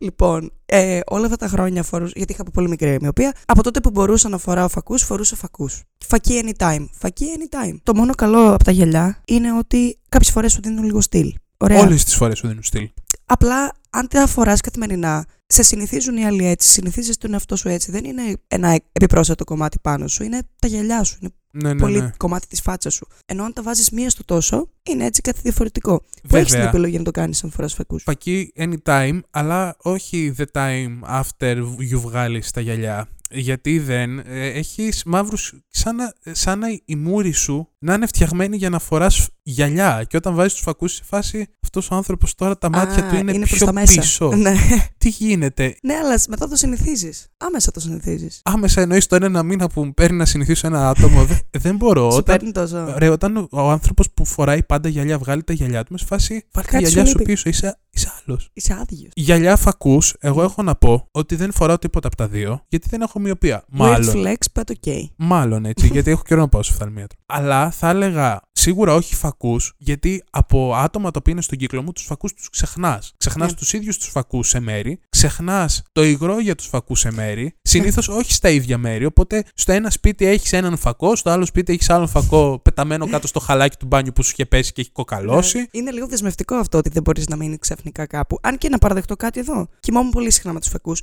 λοιπόν, 0.00 0.52
ε, 0.66 1.00
όλα 1.06 1.24
αυτά 1.24 1.36
τα 1.36 1.48
χρόνια 1.48 1.82
φορούσα, 1.82 2.12
γιατί 2.16 2.32
είχα 2.32 2.42
από 2.42 2.50
πολύ 2.50 2.68
μικρή 2.68 2.96
μοιοπία, 3.00 3.34
από 3.46 3.62
τότε 3.62 3.80
που 3.80 3.90
μπορούσα 3.90 4.28
να 4.28 4.38
φοράω 4.38 4.68
φακούς, 4.68 5.02
φορούσα 5.02 5.36
φακούς. 5.36 5.82
Φακή 6.06 6.42
anytime. 6.44 6.84
Φακή 6.92 7.26
anytime. 7.38 7.76
Το 7.82 7.94
μόνο 7.94 8.14
καλό 8.14 8.52
από 8.52 8.64
τα 8.64 8.70
γυαλιά 8.70 9.22
είναι 9.24 9.58
ότι 9.58 9.98
κάποιες 10.08 10.32
φορές 10.32 10.52
σου 10.52 10.60
δίνουν 10.62 10.84
λίγο 10.84 11.00
στυλ. 11.00 11.34
Ωραία. 11.56 11.80
Όλες 11.80 12.04
τις 12.04 12.16
φορές 12.16 12.38
σου 12.38 12.46
δίνουν 12.46 12.62
στυλ. 12.62 12.90
Απλά 13.26 13.72
αν 13.90 14.08
τα 14.08 14.26
φοράς 14.26 14.60
καθημερινά, 14.60 15.26
σε 15.52 15.62
συνηθίζουν 15.62 16.16
οι 16.16 16.26
άλλοι 16.26 16.46
έτσι, 16.46 16.68
συνηθίζεις 16.70 17.18
τον 17.18 17.32
εαυτό 17.32 17.56
σου 17.56 17.68
έτσι. 17.68 17.90
Δεν 17.90 18.04
είναι 18.04 18.22
ένα 18.48 18.80
επιπρόσθετο 18.92 19.44
κομμάτι 19.44 19.78
πάνω 19.82 20.08
σου, 20.08 20.22
είναι 20.22 20.42
τα 20.58 20.66
γυαλιά 20.66 21.04
σου. 21.04 21.18
Είναι 21.20 21.32
Ναι, 21.50 21.72
ναι, 21.72 21.80
πολύ 21.80 22.00
ναι. 22.00 22.12
κομμάτι 22.16 22.46
της 22.46 22.60
φάτσα 22.60 22.90
σου. 22.90 23.06
Ενώ 23.26 23.44
αν 23.44 23.52
τα 23.52 23.62
βάζεις 23.62 23.90
μία 23.90 24.10
στο 24.10 24.24
τόσο, 24.24 24.68
είναι 24.82 25.04
έτσι 25.04 25.20
κάτι 25.20 25.40
διαφορετικό. 25.42 26.02
Που 26.28 26.36
έχεις 26.36 26.46
την 26.46 26.56
Βέβαια, 26.56 26.68
επιλογή 26.68 26.98
να 26.98 27.04
το 27.04 27.10
κάνεις 27.10 27.44
αν 27.44 27.50
φοράς 27.50 27.74
φακούς. 27.74 28.02
φακή 28.02 28.52
anytime, 28.56 29.20
αλλά 29.30 29.76
όχι 29.82 30.34
the 30.38 30.44
time 30.52 31.20
after 31.20 31.56
you 31.92 31.98
βγάλεις 32.00 32.50
τα 32.50 32.60
γυαλιά. 32.60 33.08
Γιατί 33.30 33.78
δεν 33.78 34.18
ε, 34.18 34.46
έχεις 34.46 35.02
μαύρους, 35.04 35.54
σαν 35.68 35.96
να, 35.96 36.12
σαν 36.32 36.58
να 36.58 36.66
η 36.84 36.96
μούρη 36.96 37.32
σου 37.32 37.68
να 37.82 37.94
είναι 37.94 38.06
φτιαγμένη 38.06 38.56
για 38.56 38.68
να 38.70 38.78
φοράς 38.78 39.28
γυαλιά. 39.42 40.04
Και 40.08 40.16
όταν 40.16 40.34
βάζεις 40.34 40.52
τους 40.52 40.62
φακούς 40.62 40.92
σε 40.94 41.02
φάση, 41.04 41.46
αυτός 41.62 41.90
ο 41.90 41.94
άνθρωπος 41.94 42.34
τώρα 42.34 42.58
τα 42.58 42.70
μάτια 42.70 43.08
του 43.08 43.14
είναι, 43.16 43.32
είναι 43.32 43.46
προς 43.46 43.56
πιο 43.58 43.66
τα 43.66 43.72
μέσα. 43.72 44.00
πίσω. 44.00 44.28
ναι. 44.36 44.54
Τι 44.98 45.08
γίνεται; 45.08 45.76
ναι, 45.82 45.94
αλλά 45.94 46.20
μετά 46.28 46.48
το 46.48 46.56
συνηθίζεις. 46.56 47.26
Άμεσα 47.36 47.70
το 47.70 47.80
συνηθίζεις. 47.80 48.40
Άμεσα 48.44 48.80
εννοείς 48.80 49.06
το 49.06 49.16
ένα 49.16 49.42
μήνα 49.42 49.66
που 49.68 49.84
μου 49.84 49.94
παίρνει 49.94 50.16
να 50.16 50.24
συνηθίσω 50.24 50.66
ένα 50.66 50.88
άτομο. 50.88 51.24
Δε- 51.24 51.34
δεν 51.58 51.76
μπορώ. 51.76 52.10
Σου 52.10 52.16
Όταν, 52.16 52.36
παίρνει 52.36 52.52
τόσο. 52.52 52.94
ρε, 52.98 53.08
όταν 53.08 53.36
ο, 53.36 53.48
ο 53.50 53.70
άνθρωπος 53.70 54.10
που 54.14 54.24
φοράει 54.24 54.62
πάντα 54.62 54.88
γυαλιά 54.88 55.18
βγάλει 55.18 55.42
τα 55.44 55.52
γυαλιά 55.52 55.84
του 55.84 55.92
με 55.92 55.98
σε 55.98 56.04
φάση, 56.06 56.32
βάλει 56.52 56.66
τα 56.66 56.72
Κάτι 56.72 56.84
σου 56.84 56.90
γυαλιά 56.92 57.10
σου 57.10 57.18
λείπει. 57.18 57.30
πίσω, 57.32 57.48
είσαι, 57.48 57.78
είσαι 57.90 58.12
άλλος. 58.26 58.50
Είσαι 58.52 58.76
άδειος. 58.80 59.12
Γυαλιά 59.14 59.56
φακούς, 59.56 60.14
εγώ 60.20 60.42
έχω 60.42 60.62
να 60.62 60.74
πω 60.74 61.08
ότι 61.10 61.34
δεν 61.34 61.52
φοράω 61.52 61.78
τίποτα 61.78 62.06
από 62.06 62.16
τα 62.16 62.28
δύο, 62.28 62.64
γιατί 62.68 62.88
δεν 62.90 63.00
έχω 63.00 63.18
μοιοπία. 63.18 63.60
Weird 63.60 63.66
Μάλλον. 63.68 64.14
flex, 64.16 64.60
but 64.60 64.72
okay. 64.84 65.02
Μάλλον 65.16 65.64
έτσι, 65.64 65.86
γιατί 65.92 66.10
έχω 66.10 66.22
καιρό 66.22 66.40
να 66.40 66.48
πάω 66.48 66.62
στο 66.62 66.72
φθαλμίατρο. 66.72 67.18
Αλλά 67.26 67.69
θα 67.70 67.88
έλεγα 67.88 68.40
σίγουρα 68.52 68.94
όχι 68.94 69.14
φακούς, 69.14 69.74
γιατί 69.78 70.24
από 70.30 70.74
άτομα 70.74 71.10
τα 71.10 71.18
οποία 71.18 71.32
είναι 71.32 71.42
στον 71.42 71.58
κύκλο 71.58 71.82
μου, 71.82 71.92
τους 71.92 72.04
φακούς 72.04 72.34
τους 72.34 72.50
ξεχνάς. 72.50 73.12
Ξεχνάς 73.16 73.50
Ναι. 73.50 73.56
τους 73.56 73.72
ίδιους 73.72 73.98
τους 73.98 74.08
φακούς 74.08 74.48
σε 74.48 74.60
μέρη, 74.60 75.00
ξεχνάς 75.08 75.82
το 75.92 76.04
υγρό 76.04 76.40
για 76.40 76.54
τους 76.54 76.66
φακούς 76.66 77.00
σε 77.00 77.12
μέρη, 77.12 77.54
συνήθως 77.62 78.08
όχι 78.08 78.32
στα 78.32 78.48
ίδια 78.48 78.78
μέρη. 78.78 79.04
Οπότε 79.04 79.44
στο 79.54 79.72
ένα 79.72 79.90
σπίτι 79.90 80.26
έχεις 80.26 80.52
έναν 80.52 80.76
φακό, 80.76 81.16
στο 81.16 81.30
άλλο 81.30 81.44
σπίτι 81.46 81.72
έχεις 81.72 81.90
άλλον 81.90 82.08
φακό 82.08 82.60
πεταμένο 82.64 83.08
κάτω 83.08 83.26
στο 83.26 83.40
χαλάκι 83.40 83.76
του 83.76 83.86
μπάνιου 83.86 84.12
που 84.14 84.22
σου 84.22 84.30
είχε 84.32 84.46
πέσει 84.46 84.72
και 84.72 84.80
έχει 84.80 84.90
κοκαλώσει. 84.90 85.58
Ναι. 85.58 85.64
Είναι 85.70 85.90
λίγο 85.90 86.06
δεσμευτικό 86.06 86.54
αυτό 86.54 86.78
ότι 86.78 86.88
δεν 86.88 87.02
μπορείς 87.02 87.28
να 87.28 87.36
μείνεις 87.36 87.58
ξαφνικά 87.60 88.06
κάπου. 88.06 88.38
Αν 88.42 88.58
και 88.58 88.68
να 88.68 88.78
παραδεχτώ 88.78 89.16
κάτι 89.16 89.40
εδώ. 89.40 89.68
Κοιμόμουν 89.80 90.10
πολύ 90.10 90.30
συχνά 90.32 90.52
με 90.52 90.60
τους 90.60 90.68
φακούς. 90.68 91.02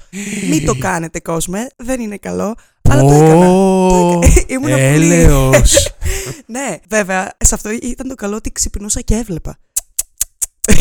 Μην 0.50 0.66
το 0.66 0.76
κάνετε, 0.88 1.20
κόσμε. 1.20 1.68
Δεν 1.76 2.00
είναι 2.02 2.18
καλό. 2.18 2.56
Αλλά 2.90 3.02
το 3.02 3.14
έκανα. 3.14 3.50
Ω, 3.50 3.90
Το 3.90 4.20
έκανα. 4.24 4.44
Ήμουνα 4.54 4.76
πολύ- 4.76 5.14
Έλεος. 5.14 5.88
Ναι, 6.46 6.78
βέβαια, 6.90 7.32
σε 7.38 7.56
αυτό 7.56 7.70
ήταν 7.82 8.08
το 8.08 8.16
καλό 8.16 8.36
ότι 8.36 8.52
ξυπνούσα 8.52 9.02
και 9.02 9.16
έβλεπα. 9.16 9.58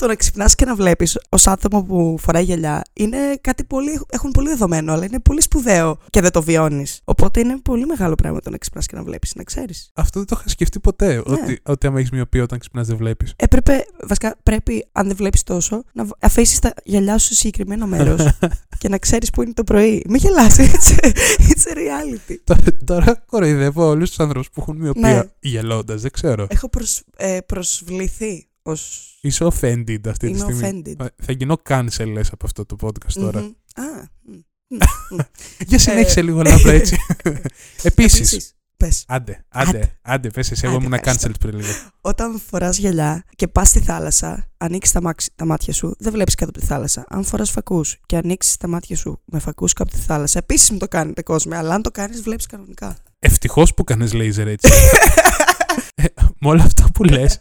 το 0.00 0.06
να 0.06 0.14
ξυπνάς 0.14 0.54
και 0.54 0.64
να 0.64 0.74
βλέπεις 0.74 1.18
ως 1.28 1.46
άτομο 1.46 1.82
που 1.84 2.16
φοράει 2.20 2.42
γυαλιά 2.44 2.82
είναι 2.92 3.18
κάτι 3.40 3.64
πολύ. 3.64 4.00
έχουν 4.08 4.30
πολύ 4.30 4.48
δεδομένο, 4.48 4.92
αλλά 4.92 5.04
είναι 5.04 5.20
πολύ 5.20 5.42
σπουδαίο 5.42 5.98
και 6.10 6.20
δεν 6.20 6.30
το 6.30 6.42
βιώνεις. 6.42 7.00
Οπότε 7.04 7.40
είναι 7.40 7.58
πολύ 7.58 7.86
μεγάλο 7.86 8.14
πράγμα 8.14 8.40
το 8.40 8.50
να 8.50 8.56
ξυπνάς 8.56 8.86
και 8.86 8.96
να 8.96 9.02
βλέπεις, 9.02 9.34
να 9.34 9.42
ξέρεις. 9.42 9.90
Αυτό 9.94 10.18
δεν 10.18 10.28
το 10.28 10.36
είχα 10.38 10.48
σκεφτεί 10.48 10.80
ποτέ. 10.80 11.14
Ναι. 11.14 11.22
Ότι, 11.26 11.60
ότι 11.62 11.86
άμα 11.86 11.98
έχεις 11.98 12.10
μοιοπία 12.10 12.42
όταν 12.42 12.58
ξυπνάς 12.58 12.86
δεν 12.86 12.96
βλέπεις. 12.96 13.32
Έπρεπε, 13.36 13.84
βασικά, 14.06 14.36
πρέπει, 14.42 14.86
αν 14.92 15.06
δεν 15.06 15.16
βλέπεις 15.16 15.42
τόσο, 15.42 15.82
να 15.92 16.06
αφήσεις 16.20 16.58
τα 16.58 16.72
γυαλιά 16.84 17.18
σου 17.18 17.26
σε 17.26 17.34
συγκεκριμένο 17.34 17.86
μέρος 17.86 18.28
και 18.80 18.88
να 18.88 18.98
ξέρεις 18.98 19.30
που 19.30 19.42
είναι 19.42 19.52
το 19.52 19.64
πρωί. 19.64 20.04
Μην 20.08 20.20
γελάσει. 20.20 20.70
It's, 20.72 21.04
it's 21.38 21.72
a 21.72 21.76
reality. 21.76 22.54
Τώρα 22.84 23.22
κοροϊδεύω 23.26 23.86
όλους 23.88 24.08
τους 24.08 24.20
άνθρωπου 24.20 24.46
που 24.52 24.60
έχουν 24.60 24.76
μοιοπία 24.76 25.14
Ναι. 25.14 25.22
γελώντας. 25.40 26.00
Δεν 26.02 26.10
ξέρω. 26.10 26.46
Έχω 26.50 26.68
προσ, 26.68 27.02
ε, 27.16 27.38
προσβληθεί 27.46 28.44
ως. 28.62 29.08
Είσαι 29.20 29.44
offended 29.44 30.08
αυτή 30.08 30.26
τη 30.32 30.38
Είμαι 30.38 30.52
στιγμή. 30.52 30.82
offended. 30.96 31.06
Θα 31.22 31.32
γίνω 31.32 31.56
cancel 31.68 32.06
λες 32.12 32.30
από 32.32 32.46
αυτό 32.46 32.66
το 32.66 32.76
podcast 32.80 33.12
τώρα. 33.12 33.40
Μμμ. 33.40 33.48
Α, 33.74 34.08
μ, 34.22 34.32
μ, 34.74 35.14
μ. 35.14 35.18
Για 35.66 35.78
συνέχισε 35.78 36.20
Ε, 36.20 36.22
λίγο 36.22 36.42
λάμπρα 36.42 36.72
έτσι. 36.72 36.96
Επίσης. 37.82 38.18
Επίσης, 38.32 38.54
πες, 38.76 39.04
Άντε, 39.08 39.44
άντε, 39.48 39.68
Άντε. 39.68 39.98
άντε, 40.02 40.28
πες 40.30 40.50
εσύ, 40.50 40.62
εγώ 40.66 40.76
Άντε, 40.76 40.84
ήμουν 40.86 41.00
πες 41.00 41.14
cancelled 41.16 41.34
πριν 41.40 41.54
λίγο. 41.56 41.68
όταν 42.00 42.40
φοράς 42.48 42.76
γυαλιά 42.78 43.24
και 43.36 43.48
πας 43.48 43.68
στη 43.68 43.80
θάλασσα, 43.80 44.50
ανοίξεις 44.56 44.92
τα, 44.94 45.02
μάξι- 45.02 45.32
τα 45.36 45.44
μάτια 45.44 45.72
σου, 45.72 45.94
δεν 45.98 46.12
βλέπεις 46.12 46.34
κάτω 46.34 46.50
από 46.50 46.60
τη 46.60 46.66
θάλασσα. 46.66 47.04
Αν 47.08 47.24
φοράς 47.24 47.50
φακούς 47.50 47.96
και 48.06 48.16
ανοίξεις 48.16 48.56
τα 48.56 48.68
μάτια 48.68 48.96
σου 48.96 49.20
με 49.24 49.38
φακούς 49.38 49.72
κάτω 49.72 49.90
από 49.90 50.00
τη 50.00 50.06
θάλασσα, 50.06 50.38
επίσης 50.38 50.70
μην 50.70 50.78
το 50.78 50.88
κάνετε 50.88 51.22
κόσμο, 51.22 51.56
αλλά 51.56 51.74
αν 51.74 51.82
το 51.82 51.90
κάνεις 51.90 52.22
βλέπεις 52.22 52.46
κανονικά. 52.46 52.96
Ευτυχώς 53.18 53.74
που 53.74 53.84
κάνεις 53.84 54.12
λέιζερ 54.12 54.46
έτσι. 54.48 54.70
Ε, 55.94 56.04
με 56.40 56.48
όλα 56.48 56.62
αυτά 56.62 56.90
που 56.94 57.04
λες, 57.04 57.40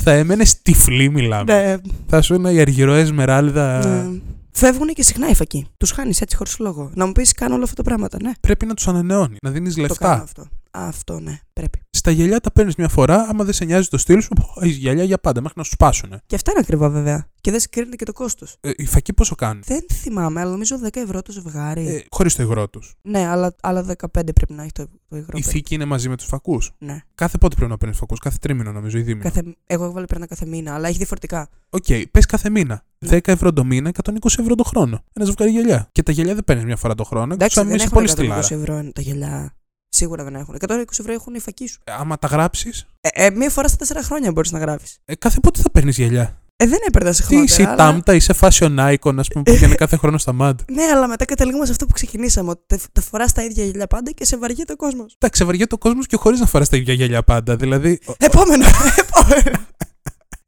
θα 0.00 0.12
έμενε 0.12 0.44
τυφλή 0.62 1.08
μιλάμε. 1.10 1.52
ναι, 1.66 1.76
Θα 2.06 2.22
σου 2.22 2.34
ένα 2.34 2.50
η 2.52 2.60
αργυρό 2.60 2.92
εσμεράλδα. 2.92 3.86
ναι. 3.86 4.18
Φεύγουν 4.52 4.88
και 4.88 5.02
συχνά 5.02 5.28
οι 5.28 5.34
φακοί. 5.34 5.66
Τους 5.76 5.90
χάνεις 5.90 6.20
έτσι 6.20 6.36
χωρίς 6.36 6.58
λόγο. 6.58 6.90
Να 6.94 7.06
μου 7.06 7.12
πεις 7.12 7.32
κάνω 7.32 7.54
όλα 7.54 7.62
αυτά 7.64 7.74
τα 7.76 7.82
πράγματα, 7.82 8.18
ναι. 8.22 8.30
Πρέπει 8.40 8.66
να 8.66 8.74
τους 8.74 8.88
ανανεώνει, 8.88 9.36
να 9.42 9.50
δίνεις 9.50 9.74
Το 9.74 9.80
κάνω 9.80 9.88
λεφτά. 9.88 10.22
αυτό. 10.22 10.46
Αυτό, 10.70 11.20
ναι, 11.20 11.38
πρέπει. 11.52 11.80
Τα 12.08 12.14
γυαλιά 12.14 12.40
τα 12.40 12.50
παίρνεις 12.50 12.74
μια 12.76 12.88
φορά, 12.88 13.26
άμα 13.28 13.44
δεν 13.44 13.54
σε 13.54 13.64
νοιάζει 13.64 13.88
το 13.88 13.98
στυλ 13.98 14.20
σου, 14.20 14.32
έχεις 14.60 14.76
γυαλιά 14.76 15.04
για 15.04 15.18
πάντα 15.18 15.40
μέχρι 15.40 15.58
να 15.58 15.64
σου 15.64 15.70
σπάσουν. 15.70 16.10
Και 16.26 16.34
αυτά 16.34 16.50
είναι 16.50 16.60
ακριβά 16.60 16.88
βέβαια. 16.88 17.26
Και 17.40 17.50
δεν 17.50 17.60
συγκρίνεται 17.60 17.96
και 17.96 18.04
το 18.04 18.12
κόστος. 18.12 18.56
Ε, 18.60 18.70
οι 18.76 18.86
φακοί 18.86 19.12
πόσο 19.12 19.34
κάνουν. 19.34 19.62
Δεν 19.66 19.84
θυμάμαι, 19.92 20.40
αλλά 20.40 20.50
νομίζω 20.50 20.76
10 20.84 20.88
ευρώ 20.92 21.22
το 21.22 21.32
ζευγάρι. 21.32 21.88
Ε, 21.88 22.04
Χωρίς 22.10 22.34
το 22.34 22.42
υγρό 22.42 22.68
τους. 22.68 22.94
Ναι, 23.02 23.26
αλλά 23.26 23.54
άλλα 23.62 23.82
15 23.82 24.06
πρέπει 24.12 24.52
να 24.52 24.62
έχει 24.62 24.72
το, 24.72 24.86
το 25.08 25.16
υγρό. 25.16 25.38
Η 25.38 25.42
θήκη 25.42 25.74
είναι 25.74 25.84
μαζί 25.84 26.08
με 26.08 26.16
τους 26.16 26.26
φακούς; 26.26 26.70
Ναι. 26.78 27.02
Κάθε 27.14 27.38
πότε 27.38 27.54
πρέπει 27.56 27.70
να 27.70 27.76
παίρνεις 27.78 27.98
φακούς, 27.98 28.18
κάθε 28.18 28.36
τρίμηνο 28.40 28.72
νομίζω 28.72 28.98
ή 28.98 29.02
δίμηνο; 29.02 29.22
Κάθε... 29.22 29.56
Εγώ 29.66 29.84
έβαλε 29.84 30.06
πρέπει 30.06 30.26
κάθε 30.26 30.46
μήνα, 30.46 30.74
αλλά 30.74 30.88
έχει 30.88 30.96
διαφορετικά. 30.96 31.48
Οκ, 31.70 31.84
πες 32.10 32.26
κάθε 32.26 32.50
μήνα. 32.50 32.84
Ναι. 32.98 33.16
10 33.16 33.28
ευρώ 33.28 33.52
το 33.52 33.64
μήνα, 33.64 33.90
120 34.04 34.12
ευρώ 34.38 34.54
το 34.54 34.62
χρόνο. 34.62 35.04
Ένα 35.12 35.24
ζευγάρι 35.24 35.50
γυαλιά. 35.50 35.88
Και 35.92 36.02
τα 36.02 36.12
γυαλιά 36.12 36.34
δεν 36.34 36.44
παίρνεις 36.44 36.64
μια 36.64 36.76
φορά 36.76 36.94
το 36.94 37.04
χρόνο. 37.04 37.34
Εντάξει, 37.34 37.60
αν 37.60 37.66
δεν 37.66 37.76
είσαι 37.76 37.84
έχουν 37.84 37.96
πολύ 37.96 38.08
120 38.10 38.12
στυλάρα. 38.12 38.46
ευρώ 38.50 38.90
τα 38.92 39.00
γυαλιά. 39.00 39.52
Σίγουρα 39.88 40.24
δεν 40.24 40.34
έχουν. 40.34 40.56
120 40.68 40.82
ευρώ 40.98 41.12
έχουν 41.12 41.34
οι 41.34 41.38
φακοί 41.40 41.66
σου. 41.68 41.80
Ε, 41.84 41.92
Άμα 41.92 42.18
τα 42.18 42.26
γράψεις, 42.28 42.86
Ε, 43.00 43.08
ε, 43.26 43.30
μία 43.30 43.50
φορά 43.50 43.68
στα 43.68 43.76
4 43.76 44.02
χρόνια 44.04 44.32
μπορείς 44.32 44.50
να 44.52 44.58
γράφεις. 44.58 44.98
ε, 45.04 45.14
κάθε 45.14 45.40
πότε 45.40 45.60
θα 45.62 45.70
παίρνεις 45.70 45.96
γυαλιά; 45.96 46.38
Ε, 46.56 46.66
δεν 46.66 46.78
έπαιρνα 46.86 47.12
σε 47.12 47.20
Τι 47.22 47.26
χρόνια. 47.26 47.44
είσαι 47.44 47.62
η 47.62 47.66
τάμτα, 47.76 48.14
είσαι 48.14 48.34
fashion 48.40 48.76
icon, 48.94 49.14
ας 49.18 49.28
πούμε, 49.28 49.42
που 49.44 49.52
πηγαίνει 49.52 49.74
κάθε 49.74 49.96
χρόνο 49.96 50.18
στα 50.18 50.32
μαντ. 50.32 50.60
Ναι, 50.72 50.82
αλλά 50.82 51.06
μετά 51.08 51.24
καταλήγουμε 51.24 51.64
σε 51.64 51.70
αυτό 51.70 51.86
που 51.86 51.92
ξεκινήσαμε. 51.92 52.50
Ότι 52.50 52.60
τα- 52.66 52.78
τα 52.92 53.00
φοράς 53.00 53.32
τα 53.32 53.42
ίδια 53.44 53.64
γυαλιά 53.64 53.86
πάντα 53.86 54.10
και 54.10 54.24
σε 54.24 54.36
βαριέται 54.36 54.72
ο 54.72 54.76
κόσμος. 54.76 55.14
Εντάξει, 55.18 55.44
βαριέται 55.44 55.74
ο 55.74 55.78
κόσμος 55.78 56.06
και 56.06 56.16
χωρίς 56.16 56.40
να 56.40 56.46
φοράς 56.46 56.68
τα 56.68 56.76
ίδια 56.76 56.94
γυαλιά 56.94 57.22
πάντα. 57.22 57.56
Δηλαδή. 57.56 57.98
ο- 58.06 58.12
Επόμενο. 58.18 58.64
επόμενο. 59.04 59.66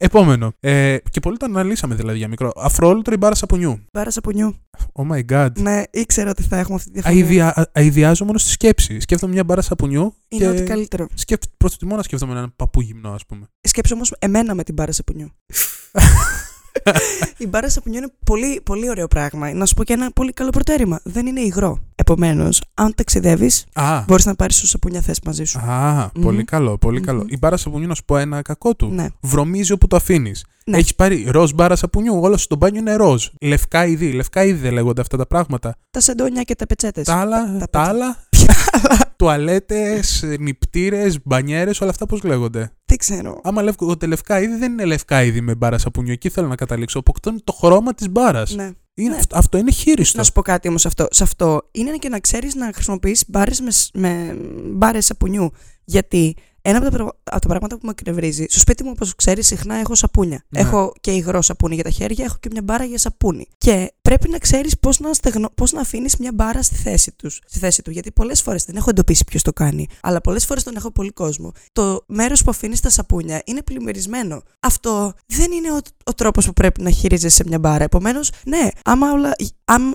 Επόμενο. 0.03 0.53
Ε, 0.61 0.97
και 1.11 1.21
πολύ 1.21 1.37
το 1.37 1.45
αναλύσαμε 1.47 1.95
δηλαδή 1.95 2.19
για 2.19 2.29
μικρό. 2.29 2.53
Αφρόλουτρο 2.57 3.15
ή 3.15 3.17
μπάρα 3.17 3.35
σαπουνιού. 3.35 3.81
Μπάρα 3.93 4.11
σαπουνιού. 4.11 4.55
Oh 4.93 5.13
my 5.15 5.21
god. 5.33 5.49
Ναι, 5.59 5.83
ήξερα 5.91 6.31
ότι 6.31 6.43
θα 6.43 6.57
έχουμε 6.59 6.75
αυτή 6.75 6.91
τη 6.91 7.01
διαφορά. 7.01 7.15
Αηδια, 7.15 7.59
α- 7.61 7.71
αηδιάζω 7.73 8.25
μόνο 8.25 8.39
στη 8.39 8.51
σκέψη. 8.51 9.01
Σκέφτομαι 9.01 9.33
μια 9.33 9.45
μπάρα 9.45 9.63
σαπουνιού 9.63 10.15
Είναι 10.29 10.45
και 10.45 10.51
ό,τι 10.51 10.63
καλύτερο. 10.63 11.07
σκέφ... 11.15 11.39
προτιμώ 11.57 11.97
να 11.97 12.03
σκέφτομαι 12.03 12.33
έναν 12.33 12.53
παππού 12.57 12.81
γυμνό, 12.81 13.11
ας 13.13 13.27
πούμε. 13.27 13.47
Σκέψε 13.61 13.95
όμως 13.95 14.15
εμένα 14.19 14.55
με 14.55 14.63
την 14.63 14.75
μπάρα 14.75 14.93
σαπουνιού. 14.93 15.31
Η 17.37 17.47
μπάρα 17.47 17.69
σαπουνιού 17.71 17.99
είναι 17.99 18.13
πολύ, 18.25 18.61
πολύ 18.65 18.89
ωραίο 18.89 19.07
πράγμα. 19.09 19.53
Να 19.53 19.67
σου 19.67 19.75
πω 19.75 19.85
και 19.85 19.93
ένα 19.93 20.11
πολύ 20.13 20.33
καλό 20.33 20.51
προτέρημα. 20.51 21.01
Δεν 21.03 21.27
είναι 21.27 21.41
υγρό. 21.41 21.79
Επομένως, 21.95 22.63
αν 22.75 22.95
ταξιδεύεις, 22.95 23.67
Α, 23.73 24.03
μπορείς 24.07 24.25
να 24.25 24.35
πάρεις 24.35 24.57
όσο 24.57 24.67
σαπούνια 24.67 25.01
θες 25.01 25.21
μαζί 25.25 25.45
σου. 25.45 25.59
α 25.59 26.11
Μμμ. 26.15 26.23
πολύ 26.23 26.45
καλό, 26.45 26.79
πολύ 26.79 26.99
Μμμ. 26.99 27.05
καλό. 27.05 27.25
Η 27.29 27.37
μπάρα 27.39 27.57
σαπουνιού, 27.57 27.87
να 27.87 27.95
σου 27.95 28.05
πω 28.05 28.17
ένα 28.17 28.43
κακό 28.43 28.75
του. 28.75 28.89
Ναι. 28.93 29.07
Βρωμίζει 29.21 29.73
όπου 29.73 29.87
το 29.87 29.97
αφήνεις. 29.97 30.45
Ναι. 30.67 30.77
Έχεις 30.77 30.95
πάρει 30.95 31.27
ροζ 31.31 31.51
μπάρα 31.55 31.77
σαπουνιού, 31.77 32.21
όλο 32.21 32.37
στο 32.37 32.57
μπάνιο 32.57 32.81
είναι 32.81 32.95
ροζ. 32.95 33.27
Λευκά 33.41 33.87
είδη. 33.87 34.13
Λευκά 34.13 34.45
είδη 34.45 34.59
δεν 34.59 34.73
λέγονται 34.73 35.01
αυτά 35.01 35.17
τα 35.17 35.27
πράγματα. 35.27 35.77
Τα 35.91 36.01
σεντόνια 36.01 36.43
και 36.43 36.55
τα 36.55 36.67
πετσέτες. 36.67 37.05
Τα 37.07 37.15
άλλα, 37.15 37.39
τα 37.59 37.59
τα, 37.59 37.67
πέτσα. 37.71 37.89
άλλα 37.91 38.17
τουαλέτες, 39.17 40.25
νυπτήρε, 40.39 41.07
μπανιέρες, 41.25 41.81
όλα 41.81 41.91
αυτά 41.91 42.07
πώς 42.07 42.23
λέγονται; 42.23 42.73
Δεν 43.07 43.19
ξέρω. 43.19 43.41
Άμα 43.43 43.63
λέγονται 43.63 44.07
λευκά 44.07 44.41
είδη, 44.41 44.57
δεν 44.57 44.73
είναι 44.73 44.85
λευκά 44.85 45.23
είδη 45.23 45.41
με 45.41 45.55
μπάρα 45.55 45.79
σαπουνιού. 45.79 46.13
Εκεί 46.13 46.29
θέλω 46.29 46.49
να 46.49 46.55
καταλήξω. 46.57 46.99
Αποκτώνει 46.99 47.41
το 47.45 47.53
χρώμα 47.53 47.95
της 47.95 48.09
μπάρας. 48.11 48.55
Ναι. 48.55 48.71
Είναι, 48.95 49.11
Ναι. 49.11 49.17
αυτό, 49.17 49.39
αυτό 49.39 49.59
είναι 49.59 49.71
χείριστο. 49.71 50.19
Να 50.19 50.25
σου 50.25 50.33
πω 50.33 50.43
κάτι 50.43 50.69
όμως 50.69 50.87
αυτό. 50.87 51.07
Σε 51.11 51.23
αυτό 51.23 51.69
είναι 51.71 51.97
και 51.97 52.09
να 52.09 52.21
ξέρεις 52.21 52.55
να 52.55 52.71
χρησιμοποιείς 52.75 53.25
μπάρες 53.29 53.61
με, 53.61 53.71
σ- 53.71 53.91
με 53.97 54.37
μπάρες 54.73 55.05
σαπουνιού. 55.05 55.53
Γιατί 55.85 56.37
ένα 56.63 56.79
από 56.79 56.91
τα, 56.91 56.97
πρα- 56.97 57.17
από 57.23 57.41
τα 57.41 57.49
πράγματα 57.49 57.79
που 57.79 57.87
με 57.87 57.91
εκνευρίζει, 57.91 58.47
στο 58.49 58.59
σπίτι 58.59 58.85
μου, 58.85 58.91
όπως 58.95 59.15
ξέρεις, 59.15 59.47
συχνά 59.47 59.75
έχω 59.75 59.95
σαπούνια. 59.95 60.45
Ναι. 60.49 60.61
Έχω 60.61 60.93
και 61.01 61.11
υγρό 61.11 61.43
σαπούνι 61.43 61.75
για 61.75 61.85
τα 61.85 61.91
χέρια, 61.91 62.25
έχω 62.25 62.37
και 62.41 62.49
μια 62.53 62.63
μπάρα 62.63 62.85
για 62.85 62.99
σαπούνι. 62.99 63.47
Και 63.59 63.93
πρέπει 64.03 64.29
να 64.29 64.39
ξέρεις 64.39 64.79
πώς 64.79 65.01
να, 65.01 65.13
στεγνω... 65.13 65.51
πώς 65.55 65.73
να 65.73 65.81
αφήνεις 65.81 66.17
μια 66.17 66.33
μπάρα 66.35 66.63
στη 66.63 66.75
θέση, 66.75 67.13
τους, 67.13 67.41
στη 67.47 67.59
θέση 67.59 67.83
του. 67.83 67.91
Γιατί 67.91 68.13
πολλές 68.13 68.43
φορές 68.43 68.65
δεν 68.65 68.77
έχω 68.77 68.91
εντοπίσει 68.91 69.25
ποιος 69.25 69.43
το 69.43 69.53
κάνει, 69.53 69.87
αλλά 70.01 70.21
πολλές 70.21 70.47
φορές 70.47 70.63
τον 70.63 70.77
έχω 70.77 70.91
πολύ 70.91 71.11
κόσμο. 71.11 71.53
Το 71.73 72.05
μέρος 72.07 72.43
που 72.43 72.51
αφήνεις 72.51 72.81
τα 72.81 72.91
σαπούνια 72.91 73.43
είναι 73.45 73.63
πλημμυρισμένο. 73.63 74.43
Αυτό 74.61 75.13
δεν 75.27 75.53
είναι 75.53 75.73
ο, 75.73 75.79
ο 76.05 76.15
τρόπος 76.15 76.47
που 76.47 76.53
πρέπει 76.53 76.83
να 76.83 76.91
χειρίζεσαι 76.91 77.45
μια 77.47 77.59
μπάρα. 77.59 77.85
Επομένως, 77.85 78.31
ναι, 78.47 78.69
άμα 78.85 79.13
όλα. 79.13 79.33
Αμ... 79.73 79.93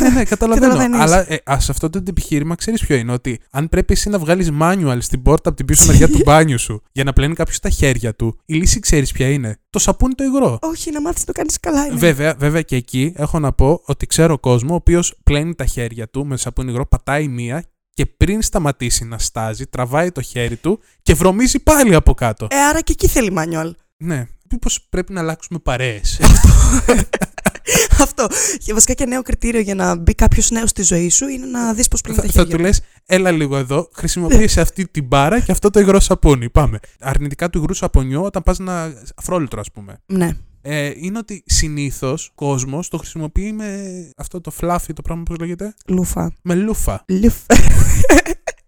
ναι, 0.00 0.08
ναι, 0.08 0.24
καταλαβαίνω. 0.24 0.72
Καταλαβαίνεις. 0.72 1.00
Αλλά 1.00 1.32
ε, 1.32 1.36
ας 1.44 1.70
αυτό 1.70 1.90
το 1.90 2.02
επιχείρημα 2.08 2.54
ξέρεις 2.54 2.86
ποιο 2.86 2.96
είναι. 2.96 3.12
Ότι 3.12 3.40
αν 3.50 3.68
πρέπει 3.68 3.92
εσύ 3.92 4.08
να 4.08 4.18
βγάλεις 4.18 4.50
manual 4.60 4.96
στην 5.00 5.22
πόρτα 5.22 5.48
από 5.48 5.56
την 5.56 5.66
πίσω 5.66 5.86
μεριά 5.86 6.08
του 6.08 6.20
μπάνιου 6.26 6.58
σου 6.58 6.82
για 6.92 7.04
να 7.04 7.12
πλένει 7.12 7.34
κάποιος 7.34 7.58
τα 7.58 7.68
χέρια 7.68 8.14
του, 8.14 8.38
η 8.44 8.54
λύση 8.54 8.80
ξέρεις 8.80 9.12
ποια 9.12 9.28
είναι; 9.30 9.58
Το 9.70 9.78
σαπούνι 9.78 10.14
το 10.14 10.24
υγρό. 10.24 10.58
Όχι, 10.62 10.90
να 10.90 11.00
μάθεις 11.00 11.20
να 11.20 11.26
το 11.26 11.32
κάνεις 11.32 11.60
καλά. 11.60 11.86
Είναι. 11.86 11.96
Βέβαια, 11.96 12.34
βέβαια 12.38 12.62
και 12.62 12.76
εκεί 12.76 13.12
έχω 13.16 13.38
να 13.38 13.52
πω 13.52 13.80
ότι 13.84 14.06
ξέρω 14.06 14.38
κόσμο 14.38 14.72
ο 14.72 14.74
οποίος 14.74 15.14
πλένει 15.22 15.54
τα 15.54 15.64
χέρια 15.64 16.08
του 16.08 16.26
με 16.26 16.36
σαπούνι 16.36 16.70
υγρό, 16.70 16.86
πατάει 16.86 17.28
μία 17.28 17.64
και 17.94 18.06
πριν 18.06 18.42
σταματήσει 18.42 19.04
να 19.04 19.18
στάζει, 19.18 19.66
τραβάει 19.66 20.12
το 20.12 20.22
χέρι 20.22 20.56
του 20.56 20.80
και 21.02 21.14
βρωμίζει 21.14 21.58
πάλι 21.58 21.94
από 21.94 22.14
κάτω. 22.14 22.46
Ε, 22.50 22.56
άρα 22.56 22.80
και 22.80 22.92
εκεί 22.92 23.06
θέλει 23.06 23.32
manual. 23.38 23.70
Ναι. 23.96 24.26
Μήπως 24.50 24.86
πρέπει 24.90 25.12
να 25.12 25.20
αλλάξουμε 25.20 25.58
παρέες. 25.58 26.20
Αυτό. 28.04 28.26
Και 28.64 28.72
βασικά 28.72 28.92
και 28.92 29.06
νέο 29.06 29.22
κριτήριο 29.22 29.60
για 29.60 29.74
να 29.74 29.96
μπει 29.96 30.14
κάποιος 30.14 30.50
νέος 30.50 30.70
στη 30.70 30.82
ζωή 30.82 31.08
σου 31.08 31.28
είναι 31.28 31.46
να 31.46 31.74
δεις 31.74 31.88
πώς 31.88 32.00
πλένει 32.00 32.18
θα, 32.18 32.22
τα 32.26 32.32
θα 32.32 32.38
χέρια. 32.40 32.56
του 32.56 32.62
λες, 32.62 32.80
έλα 33.06 33.30
λίγο 33.30 33.56
εδώ, 33.56 33.88
χρησιμοποίησε 33.94 34.60
αυτή 34.60 34.86
την 34.88 35.04
μπάρα 35.04 35.40
και 35.40 35.52
αυτό 35.52 35.70
το 35.70 35.80
υγρό 35.80 36.00
σαπούνι. 36.00 36.50
Πάμε. 36.50 36.78
Αρνητικά 37.00 37.50
του 37.50 37.58
υγρού 37.58 37.74
σαπονιού 37.74 38.22
όταν 38.22 38.42
πας 38.42 38.58
να. 38.58 38.92
αφρόλυτρο, 39.14 39.60
ας 39.60 39.70
πούμε. 39.70 40.00
Ναι. 40.06 40.30
Ε, 40.62 40.92
είναι 40.96 41.18
ότι 41.18 41.42
συνήθως 41.46 42.30
κόσμος 42.34 42.88
το 42.88 42.96
χρησιμοποιεί 42.96 43.52
με 43.52 43.76
αυτό 44.16 44.40
το 44.40 44.52
fluffy, 44.60 44.92
το 44.94 45.02
πράγμα 45.02 45.22
πώς 45.22 45.38
λέγεται; 45.38 45.74
Λούφα. 45.86 46.32
Με 46.42 46.54
λούφα. 46.54 47.04
Λούφα. 47.08 47.54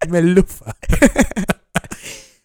με 0.09 0.21
λούφα. 0.21 0.77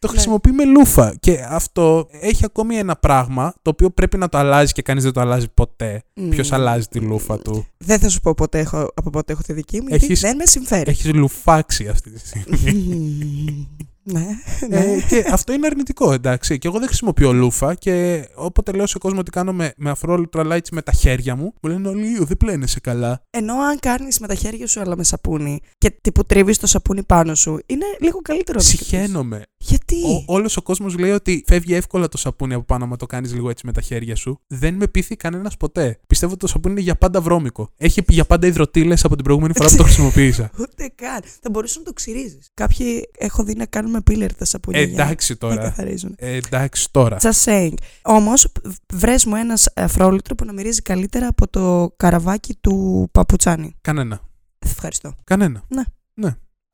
το 0.07 0.11
Ναι. 0.13 0.17
χρησιμοποιεί 0.19 0.51
με 0.51 0.65
λούφα. 0.65 1.15
Και 1.19 1.45
αυτό 1.49 2.07
έχει 2.21 2.45
ακόμη 2.45 2.75
ένα 2.75 2.95
πράγμα 2.95 3.53
το 3.61 3.69
οποίο 3.69 3.89
πρέπει 3.89 4.17
να 4.17 4.29
το 4.29 4.37
αλλάζει 4.37 4.73
και 4.73 4.81
κανείς 4.81 5.03
δεν 5.03 5.13
το 5.13 5.21
αλλάζει 5.21 5.47
ποτέ. 5.53 6.03
Ποιος 6.29 6.49
Μμμ. 6.49 6.55
αλλάζει 6.55 6.85
τη 6.87 6.99
λούφα 6.99 7.39
του; 7.39 7.65
Δεν 7.77 7.99
θα 7.99 8.09
σου 8.09 8.19
πω 8.21 8.33
ποτέ 8.33 8.59
έχω, 8.59 8.87
από 8.95 9.09
πότε 9.09 9.33
έχω 9.33 9.41
τη 9.41 9.53
δική 9.53 9.81
μου, 9.81 9.87
γιατί 9.87 10.05
Έχεις- 10.05 10.19
δεν 10.21 10.35
με 10.35 10.45
συμφέρει. 10.45 10.89
Έχεις 10.89 11.13
λουφάξει 11.13 11.87
αυτή 11.87 12.11
τη 12.11 12.19
στιγμή. 12.19 13.67
Μμμ. 14.03 14.13
ναι, 14.13 14.27
ναι. 14.69 14.77
Ε, 14.77 15.01
και 15.07 15.25
αυτό 15.31 15.53
είναι 15.53 15.67
αρνητικό, 15.67 16.11
εντάξει. 16.11 16.57
Και 16.57 16.67
εγώ 16.67 16.79
δεν 16.79 16.87
χρησιμοποιώ 16.87 17.33
λούφα 17.33 17.73
και 17.73 18.27
όποτε 18.35 18.71
λέω 18.71 18.87
σε 18.87 18.97
κόσμο 18.97 19.19
ότι 19.19 19.31
κάνω 19.31 19.53
με, 19.53 19.73
με 19.77 19.89
αφρόλουτρα 19.89 20.43
lights 20.45 20.69
με 20.71 20.81
τα 20.81 20.91
χέρια 20.91 21.35
μου, 21.35 21.53
μου 21.61 21.69
λένε 21.69 21.87
όλοι 21.87 22.13
«Ιου, 22.13 22.25
δεν 22.25 22.37
πλένεσαι 22.37 22.79
καλά. 22.79 23.23
Ενώ 23.29 23.53
αν 23.53 23.79
κάνεις 23.79 24.19
με 24.19 24.27
τα 24.27 24.35
χέρια 24.35 24.67
σου 24.67 24.79
αλλά 24.79 24.97
με 24.97 25.03
σαπούνι 25.03 25.59
και 25.77 25.89
τύπου 26.01 26.25
τρίβεις 26.25 26.57
το 26.57 26.67
σαπούνι 26.67 27.03
πάνω 27.03 27.35
σου, 27.35 27.59
είναι 27.65 27.85
λίγο 27.99 28.19
καλύτερο. 28.21 28.57
να 28.57 28.63
το 28.63 28.69
κοιτάς. 28.71 28.87
Συχαίνομαι. 28.87 29.43
Γιατί; 29.57 29.95
Ο, 29.95 30.23
Όλος 30.33 30.57
ο 30.57 30.61
κόσμος 30.61 30.97
λέει 30.97 31.11
ότι 31.11 31.43
φεύγει 31.47 31.73
εύκολα 31.73 32.09
το 32.09 32.17
σαπούνι 32.17 32.53
από 32.53 32.63
πάνω, 32.63 32.83
άμα 32.83 32.95
το 32.95 33.05
κάνεις 33.05 33.33
λίγο 33.33 33.49
έτσι 33.49 33.65
με 33.65 33.71
τα 33.71 33.81
χέρια 33.81 34.15
σου. 34.15 34.39
Δεν 34.47 34.73
με 34.73 34.87
πείθει 34.87 35.15
κανένας 35.15 35.57
ποτέ. 35.57 35.99
Πιστεύω 36.07 36.31
ότι 36.31 36.41
το 36.41 36.47
σαπούνι 36.47 36.73
είναι 36.73 36.83
για 36.83 36.95
πάντα 36.95 37.21
βρώμικο. 37.21 37.69
Έχει 37.77 38.03
για 38.07 38.25
πάντα 38.25 38.47
υδροτήλες 38.47 39.03
από 39.03 39.15
την 39.15 39.23
προηγούμενη 39.23 39.53
φορά 39.53 39.69
που 39.69 39.75
το 39.75 39.83
χρησιμοποίησα. 39.83 40.49
Ούτε 40.59 40.91
καν. 40.95 41.21
Θα 41.41 41.49
μπορούσες 41.49 41.77
να 41.77 41.83
το 41.83 41.93
ξυρίζεις. 41.93 42.49
Κάποιοι 42.53 43.09
έχω 43.17 43.43
δει 43.43 43.55
να 43.55 43.65
κάνουμε 43.93 44.01
πίλερ 44.01 44.35
τα 44.35 44.45
σαπούνια. 44.45 44.79
Ε, 44.79 44.83
για 44.83 44.97
να- 44.97 45.03
εντάξει 45.03 45.31
να 45.31 45.37
τώρα. 45.37 45.61
καθαρίζουν. 45.61 46.15
Ε, 46.17 46.35
εντάξει 46.35 46.91
τώρα. 46.91 47.17
Just 47.21 47.43
saying. 47.45 47.73
Όμως, 48.01 48.51
βρες 48.93 49.25
μου 49.25 49.35
ένας 49.35 49.69
αφρόλουτρο 49.75 50.35
που 50.35 50.45
να 50.45 50.53
μυρίζει 50.53 50.81
καλύτερα 50.81 51.27
από 51.27 51.47
το 51.47 51.93
καραβάκι 51.97 52.55
του 52.61 53.07
παπουτσάνι. 53.11 53.75
Κανένα. 53.81 54.21
Ευχαριστώ. 54.59 55.13
Κανένα. 55.23 55.63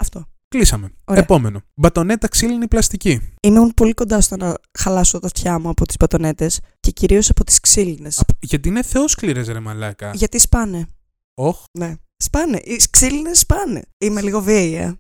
Αυτό. 0.02 0.26
Κλείσαμε. 0.48 0.92
Ωραία. 1.06 1.22
Επόμενο. 1.22 1.62
Μπατονέτα 1.74 2.28
ξύλινη 2.28 2.68
πλαστική. 2.68 3.22
Είμαι 3.42 3.70
πολύ 3.76 3.94
κοντά 3.94 4.22
στο 4.22 4.36
να 4.38 4.56
χαλάσω 4.80 5.20
τα 5.20 5.26
αυτιά 5.26 5.60
μου 5.60 5.70
από 5.70 5.86
τις 5.86 5.96
μπατονέτες 6.00 6.60
και 6.80 6.92
κυρίως 6.92 7.30
από 7.30 7.44
τις 7.44 7.60
ξύλινες. 7.60 8.20
Απ- 8.20 8.30
Γιατί 8.46 8.70
είναι 8.70 8.84
θεόσκληρες 8.84 9.48
ρε 9.48 9.60
μαλάκα. 9.60 10.12
Γιατί 10.16 10.40
σπάνε. 10.40 10.88
Όχ. 11.34 11.64
Ναι. 11.80 11.94
Σπάνε. 12.24 12.58
Οι 12.64 12.82
ξύλινες 12.92 13.40
σπάνε. 13.40 13.82
Είμαι 13.98 14.22
λίγο 14.22 14.42
βίαιη, 14.42 14.74
ε. 14.76 14.94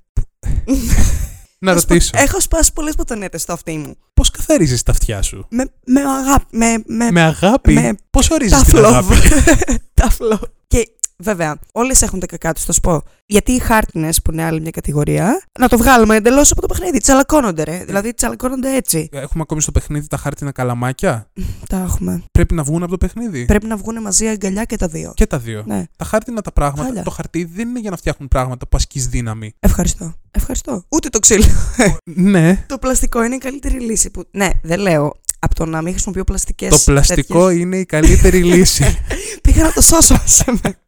Να 1.59 1.73
Θα 1.73 1.79
σου 1.79 1.85
πω, 1.85 1.93
ρωτήσω. 1.93 2.11
Έχω 2.13 2.39
σπάσει 2.41 2.73
πολλές 2.73 2.95
μπατονέτε 2.95 3.37
στο 3.37 3.53
αυτί 3.53 3.77
μου. 3.77 3.95
Πώς 4.13 4.31
καθαρίζεις 4.31 4.83
τα 4.83 4.91
αυτιά 4.91 5.21
σου; 5.21 5.45
Με, 5.49 5.65
με 5.85 6.01
αγάπη. 6.01 6.57
Με, 6.57 6.83
με, 6.85 7.11
Με 7.11 7.21
αγάπη; 7.21 7.73
με 7.73 7.95
Πώς 8.09 8.29
ορίζεις 8.29 8.57
tough 8.57 8.65
την 8.65 8.77
love. 8.79 8.83
αγάπη; 8.83 9.15
tough 10.01 10.33
love. 10.33 10.41
Και 10.67 10.89
βέβαια, 11.19 11.59
όλες 11.71 12.01
έχουν 12.01 12.19
τα 12.19 12.25
κακά 12.25 12.53
τους, 12.53 12.63
θα 12.63 12.71
σου 12.71 12.79
πω. 12.79 13.03
Γιατί 13.25 13.51
οι 13.51 13.59
χάρτινες, 13.59 14.21
που 14.21 14.31
είναι 14.31 14.43
άλλη 14.43 14.61
μια 14.61 14.71
κατηγορία, 14.71 15.41
να 15.59 15.67
το 15.67 15.77
βγάλουμε 15.77 16.15
εντελώς 16.15 16.51
από 16.51 16.61
το 16.61 16.67
παιχνίδι. 16.67 16.99
Τσαλακώνονται, 16.99 17.63
ρε. 17.63 17.83
Δηλαδή, 17.85 18.13
τσαλακώνονται 18.13 18.75
έτσι. 18.75 19.09
Έχουμε 19.11 19.41
ακόμη 19.41 19.61
στο 19.61 19.71
παιχνίδι 19.71 20.07
τα 20.07 20.17
χάρτινα 20.17 20.51
καλαμάκια; 20.51 21.29
Τα 21.69 21.77
έχουμε. 21.77 22.23
Πρέπει 22.31 22.53
να 22.53 22.63
βγουν 22.63 22.81
από 22.83 22.91
το 22.91 22.97
παιχνίδι; 22.97 23.45
Πρέπει 23.45 23.65
να 23.67 23.77
βγουν 23.77 24.01
μαζί 24.01 24.27
αγκαλιά 24.27 24.63
και 24.63 24.75
τα 24.75 24.87
δύο. 24.87 25.11
Και 25.15 25.25
τα 25.27 25.39
δύο. 25.39 25.63
Ναι. 25.67 25.83
Τα 25.97 26.05
χάρτινα 26.05 26.41
τα 26.41 26.51
πράγματα, 26.51 26.83
Χάλια. 26.83 27.03
το 27.03 27.09
χαρτί 27.09 27.43
δεν 27.43 27.69
είναι 27.69 27.79
για 27.79 27.89
να 27.89 27.97
φτιάχνουν 27.97 28.27
πράγματα 28.27 28.67
που 28.67 28.77
ασκείς 28.77 29.07
δύναμη. 29.07 29.53
Ευχαριστώ. 29.59 30.13
Ευχαριστώ. 30.31 30.83
Ούτε 30.89 31.09
το 31.09 31.19
ξύλο. 31.19 31.45
ναι. 32.03 32.65
το 32.67 32.77
πλαστικό 32.77 33.23
είναι 33.23 33.35
η 33.35 33.37
καλύτερη 33.37 33.79
λύση. 33.79 34.09
Που... 34.11 34.23
Ναι, 34.31 34.49
δεν 34.63 34.79
λέω. 34.79 35.13
Από 35.39 35.55
το 35.55 35.65
να 35.65 35.81
μην 35.81 35.91
χρησιμοποιώ 35.91 36.23
πλαστικές. 36.23 36.83
Το 36.83 36.91
πλαστικό 36.91 37.49
είναι 37.49 37.77
η 37.77 37.85
καλύτερη 37.85 38.43
λύση. 38.43 38.97
Πήγα 39.43 39.63
να 39.63 39.73
το 39.73 39.81
σώσω. 39.81 40.13
άσε 40.13 40.59
με. 40.63 40.79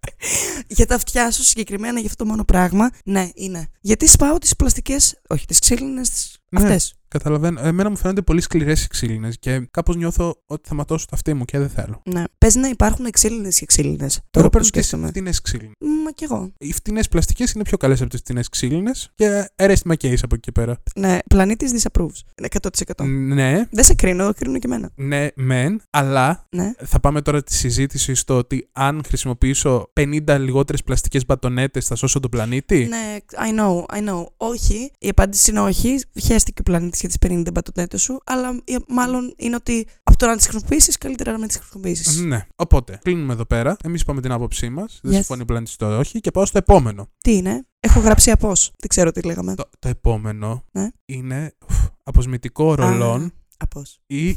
για 0.67 0.85
τα 0.85 0.95
αυτιά 0.95 1.31
σου 1.31 1.43
συγκεκριμένα 1.43 1.99
για 1.99 2.09
αυτό 2.09 2.23
το 2.23 2.29
μόνο 2.29 2.43
πράγμα. 2.43 2.89
Ναι, 3.05 3.29
είναι. 3.33 3.67
Γιατί 3.81 4.07
σπάω 4.07 4.37
τις 4.37 4.55
πλαστικές. 4.55 5.21
Όχι, 5.27 5.45
τις 5.45 5.59
ξύλινες 5.59 6.37
Ναι. 6.49 6.61
Αυτές. 6.61 6.95
Καταλαβαίνω. 7.15 7.59
Εμένα 7.63 7.89
μου 7.89 7.97
φαίνονται 7.97 8.21
πολύ 8.21 8.41
σκληρές 8.41 8.83
οι 8.83 8.87
ξύλινες 8.87 9.39
και 9.39 9.67
κάπως 9.71 9.95
νιώθω 9.95 10.41
ότι 10.45 10.67
θα 10.67 10.75
ματώσω 10.75 11.05
το 11.05 11.11
αυτί 11.13 11.33
μου 11.33 11.45
και 11.45 11.57
δεν 11.57 11.69
θέλω. 11.69 12.01
Ναι. 12.05 12.23
Παίζει 12.37 12.59
να 12.59 12.67
υπάρχουν 12.67 13.09
ξύλινες 13.11 13.59
και 13.59 13.65
ξύλινες. 13.65 14.15
Εγώ 14.15 14.25
Τώρα 14.31 14.45
που 14.45 14.51
παίρνω 14.51 14.67
τις 14.69 14.85
σκέφτομαι. 14.85 15.07
φτηνές 15.07 15.41
ξύλινες. 15.41 15.73
Μα 16.03 16.11
κι 16.11 16.23
εγώ. 16.23 16.51
Οι 16.57 16.73
φτηνές 16.73 17.07
πλαστικές 17.07 17.51
είναι 17.51 17.63
πιο 17.63 17.77
καλές 17.77 18.01
από 18.01 18.09
τις 18.09 18.19
φτηνές 18.19 18.49
ξύλινες 18.49 19.11
και 19.15 19.49
arrest 19.55 19.75
my 19.89 19.93
case 20.03 20.17
από 20.21 20.35
εκεί 20.35 20.39
και 20.39 20.51
πέρα. 20.51 20.77
Ναι, 20.95 21.17
πλανήτης 21.29 21.71
disapproves. 21.83 22.45
100%. 22.49 23.05
Ναι, 23.05 23.65
Δεν 23.71 23.83
σε 23.83 23.93
κρίνω, 23.95 24.33
κρίνω 24.33 24.57
και 24.59 24.67
εμένα. 24.67 24.89
ναι, 24.95 25.27
μεν, 25.35 25.81
αλλά 25.89 26.47
Ναι. 26.49 26.71
θα 26.85 26.99
πάμε 26.99 27.21
τώρα 27.21 27.43
τη 27.43 27.53
συζήτηση 27.53 28.13
στο 28.15 28.37
ότι 28.37 28.69
αν 28.71 29.01
χρησιμοποιήσω 29.07 29.91
50 29.99 30.37
λιγότερες 30.39 30.83
πλαστικές 30.83 31.25
μπατονέτες 31.25 31.87
θα 31.87 31.95
σώσω 31.95 32.19
τον 32.19 32.29
πλανήτη; 32.29 32.85
Ναι, 32.89 33.17
I 33.49 33.59
know, 33.59 33.95
I 33.97 34.09
know. 34.09 34.23
Όχι. 34.37 34.91
Η 34.99 35.09
απάντηση 35.09 35.51
είναι 35.51 35.59
όχι. 35.59 35.99
Χαίστηκε 36.21 36.61
ο 36.61 36.63
πλανήτης 36.63 37.00
για 37.07 37.09
τις 37.09 37.17
50 37.31 37.47
μπατονέτε 37.53 37.97
σου. 37.97 38.17
Αλλά 38.23 38.49
ε, 38.63 38.75
μάλλον 38.87 39.33
είναι 39.37 39.55
ότι 39.55 39.87
από 40.03 40.17
το 40.17 40.25
να 40.25 40.35
τις 40.37 40.47
χρησιμοποιήσεις, 40.47 40.97
καλύτερα 40.97 41.31
να 41.31 41.37
μην 41.37 41.47
τις 41.47 41.57
χρησιμοποιήσεις. 41.57 42.19
Ναι. 42.19 42.45
Οπότε, 42.55 42.99
κλείνουμε 43.03 43.33
εδώ 43.33 43.45
πέρα. 43.45 43.77
Εμείς 43.83 44.01
είπαμε 44.01 44.21
την 44.21 44.31
άποψή 44.31 44.69
μας. 44.69 44.99
Δεν 45.03 45.11
Yes. 45.11 45.15
συμφωνεί 45.15 45.41
ο 45.41 45.45
πλανήτη 45.45 45.75
το 45.75 45.97
όχι. 45.97 46.19
Και 46.19 46.31
πάω 46.31 46.45
στο 46.45 46.57
επόμενο. 46.57 47.09
Τι 47.17 47.35
είναι; 47.35 47.65
Έχω 47.79 47.99
γράψει 47.99 48.31
απός. 48.31 48.71
Δεν 48.77 48.89
ξέρω 48.89 49.11
τι 49.11 49.21
λέγαμε. 49.21 49.55
Το, 49.55 49.69
το 49.79 49.87
επόμενο 49.87 50.63
Ναι. 50.71 50.87
είναι 51.05 51.53
ουφ, 51.69 51.77
αποσμητικό 52.03 52.75
ρολόν 52.75 53.33
Απός. 53.57 53.99
ή, 54.07 54.27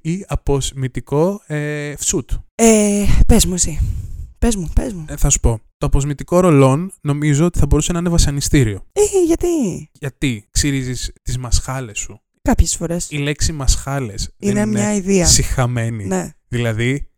ή 0.00 0.24
αποσμητικό 0.28 1.40
ε, 1.46 1.94
φσούτ. 1.96 2.30
Ε, 2.54 3.04
πες 3.26 3.46
μου 3.46 3.54
εσύ. 3.54 3.80
Πες 4.38 4.56
μου, 4.56 4.68
πες 4.74 4.92
μου. 4.92 5.04
Ε, 5.08 5.16
θα 5.16 5.30
σου 5.30 5.40
πω. 5.40 5.60
Το 5.78 5.86
αποσμητικό 5.86 6.40
ρολόν 6.40 6.92
νομίζω 7.00 7.44
ότι 7.44 7.58
θα 7.58 7.66
μπορούσε 7.66 7.92
να 7.92 7.98
είναι 7.98 8.08
βασανιστήριο. 8.08 8.84
Ε, 8.92 9.00
γιατί; 9.26 9.46
Γιατί 9.92 10.48
ξυρίζεις 10.50 11.12
τις 11.22 11.38
μασχάλες 11.38 11.98
σου. 11.98 12.20
Κάποιες 12.42 12.76
φορές. 12.76 13.06
Η 13.10 13.16
λέξη 13.18 13.52
μασχάλες 13.52 14.30
Είναι 14.38 14.52
δεν 14.52 14.68
μια 14.68 14.92
είναι 14.94 14.96
ιδέα. 15.10 15.26
συχαμένη. 15.26 16.04
Ναι. 16.06 16.30
Δηλαδή, 16.48 17.08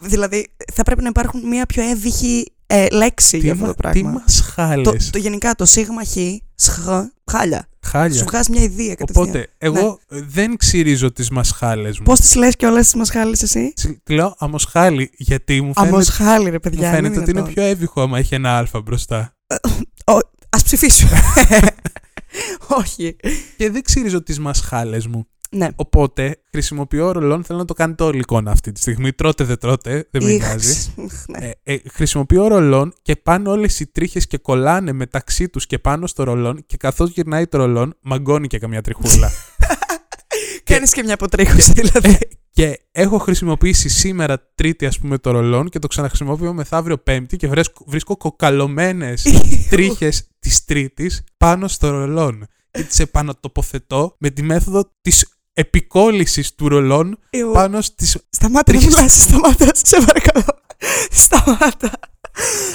Δηλαδή, 0.00 0.46
θα 0.72 0.82
πρέπει 0.82 1.02
να 1.02 1.08
υπάρχουν 1.08 1.48
μια 1.48 1.66
πιο 1.66 1.82
εύβυχη 1.82 2.52
ε, 2.66 2.86
λέξη 2.88 3.30
τι, 3.38 3.38
για 3.44 3.52
αυτό 3.52 3.64
μα, 3.64 3.74
το 3.74 3.74
τι 3.90 4.00
πράγμα. 4.00 4.10
μασχάλες; 4.10 5.04
Το, 5.04 5.10
το 5.10 5.18
γενικά 5.18 5.54
το 5.54 5.64
σίγμα 5.64 6.04
χ, 6.04 6.16
σχ, 6.54 6.88
χάλια. 7.30 7.68
Χάλια. 7.88 8.18
Σου 8.18 8.24
βγάζει 8.24 8.50
μια 8.50 8.62
ιδέα 8.62 8.94
κατευθείαν. 8.94 9.28
Οπότε, 9.28 9.48
εγώ 9.58 9.98
δεν 10.08 10.56
ξυρίζω 10.56 11.12
τις 11.12 11.30
μασχάλες 11.30 11.98
μου. 11.98 12.04
Πώς 12.04 12.20
τις 12.20 12.34
λες 12.34 12.56
και 12.56 12.66
όλες 12.66 12.82
τις 12.84 12.94
μασχάλες 12.94 13.42
εσύ; 13.42 13.72
Τσι- 13.74 14.02
Τη 14.02 14.14
λέω 14.14 14.34
αμοσχάλι, 14.38 15.10
γιατί 15.16 15.60
μου 15.60 15.72
φαίνεται, 15.74 15.92
Αμοσχάλη, 15.94 16.44
ρε 16.44 16.50
μου 16.50 16.58
παιδιά. 16.58 16.90
φαίνεται 16.90 17.20
ότι 17.20 17.30
είναι 17.30 17.42
πιο 17.42 17.62
εύβυχο 17.62 18.02
άμα 18.02 18.18
έχει 18.18 18.34
ένα 18.34 18.58
α 18.58 18.80
μπροστά. 18.84 19.36
Α 20.50 20.58
ψηφίσω. 20.64 21.06
Όχι. 22.80 23.16
Και 23.56 23.70
δεν 23.70 23.82
ξυρίζω 23.82 24.22
τις 24.22 24.38
μασχάλες 24.38 25.06
μου. 25.06 25.26
Ναι. 25.50 25.68
Οπότε 25.76 26.40
χρησιμοποιώ 26.50 27.12
ρολόν, 27.12 27.44
θέλω 27.44 27.58
να 27.58 27.64
το 27.64 27.74
κάνετε 27.74 28.02
όλη 28.02 28.18
εικόνα 28.18 28.50
αυτή 28.50 28.72
τη 28.72 28.80
στιγμή. 28.80 29.12
Τρώτε, 29.12 29.44
δεν 29.44 29.58
τρώτε, 29.58 30.08
δεν 30.10 30.22
με 30.22 30.30
Ιχ, 30.30 30.44
νοιάζει. 30.44 30.94
ναι. 31.38 31.46
Ε, 31.46 31.52
ε, 31.62 31.78
χρησιμοποιώ 31.92 32.48
ρολόν 32.48 32.94
και 33.02 33.16
πάνε 33.16 33.48
όλες 33.48 33.80
οι 33.80 33.86
τρίχες 33.86 34.26
και 34.26 34.38
κολλάνε 34.38 34.92
μεταξύ 34.92 35.48
τους 35.48 35.66
και 35.66 35.78
πάνω 35.78 36.06
στο 36.06 36.22
ρολόν 36.22 36.64
και 36.66 36.76
καθώς 36.76 37.10
γυρνάει 37.10 37.46
το 37.46 37.58
ρολόν 37.58 37.96
μαγκώνει 38.00 38.46
και 38.46 38.58
καμιά 38.58 38.80
τριχούλα. 38.80 39.30
Κάνεις 40.64 40.92
και 40.92 41.02
μια 41.02 41.14
αποτρίχωση 41.14 41.72
δηλαδή. 41.72 42.18
και 42.58 42.80
έχω 42.92 43.18
χρησιμοποιήσει 43.18 43.88
σήμερα 43.88 44.50
τρίτη 44.54 44.86
ας 44.86 44.98
πούμε 44.98 45.18
το 45.18 45.30
ρολόν 45.30 45.68
και 45.68 45.78
το 45.78 45.86
ξαναχρησιμοποιώ 45.86 46.52
μεθαύριο 46.52 46.98
πέμπτη 46.98 47.36
και 47.36 47.48
βρίσκω, 47.48 47.84
βρίσκω 47.86 48.16
κοκαλωμένες 48.16 49.26
τρίχες 49.70 50.28
της 50.38 50.64
τρίτης 50.64 51.24
πάνω 51.36 51.68
στο 51.68 51.90
ρολόν 51.90 52.46
και 52.70 52.82
τις 52.82 52.98
επανατοποθετώ 52.98 54.14
με 54.18 54.30
τη 54.30 54.42
μέθοδο 54.42 54.90
της 55.00 55.37
επικόλλησης 55.58 56.54
του 56.54 56.68
ρολόν 56.68 57.18
Ιου. 57.30 57.50
πάνω 57.52 57.80
στις... 57.80 58.18
Σταμάτα 58.30 58.72
να 58.72 58.78
τρίχες. 58.78 58.94
μιλάς, 58.94 59.22
σταμάτα, 59.22 59.70
σε 59.74 59.96
παρακαλώ. 60.06 60.44
Σταμάτα. 61.10 61.90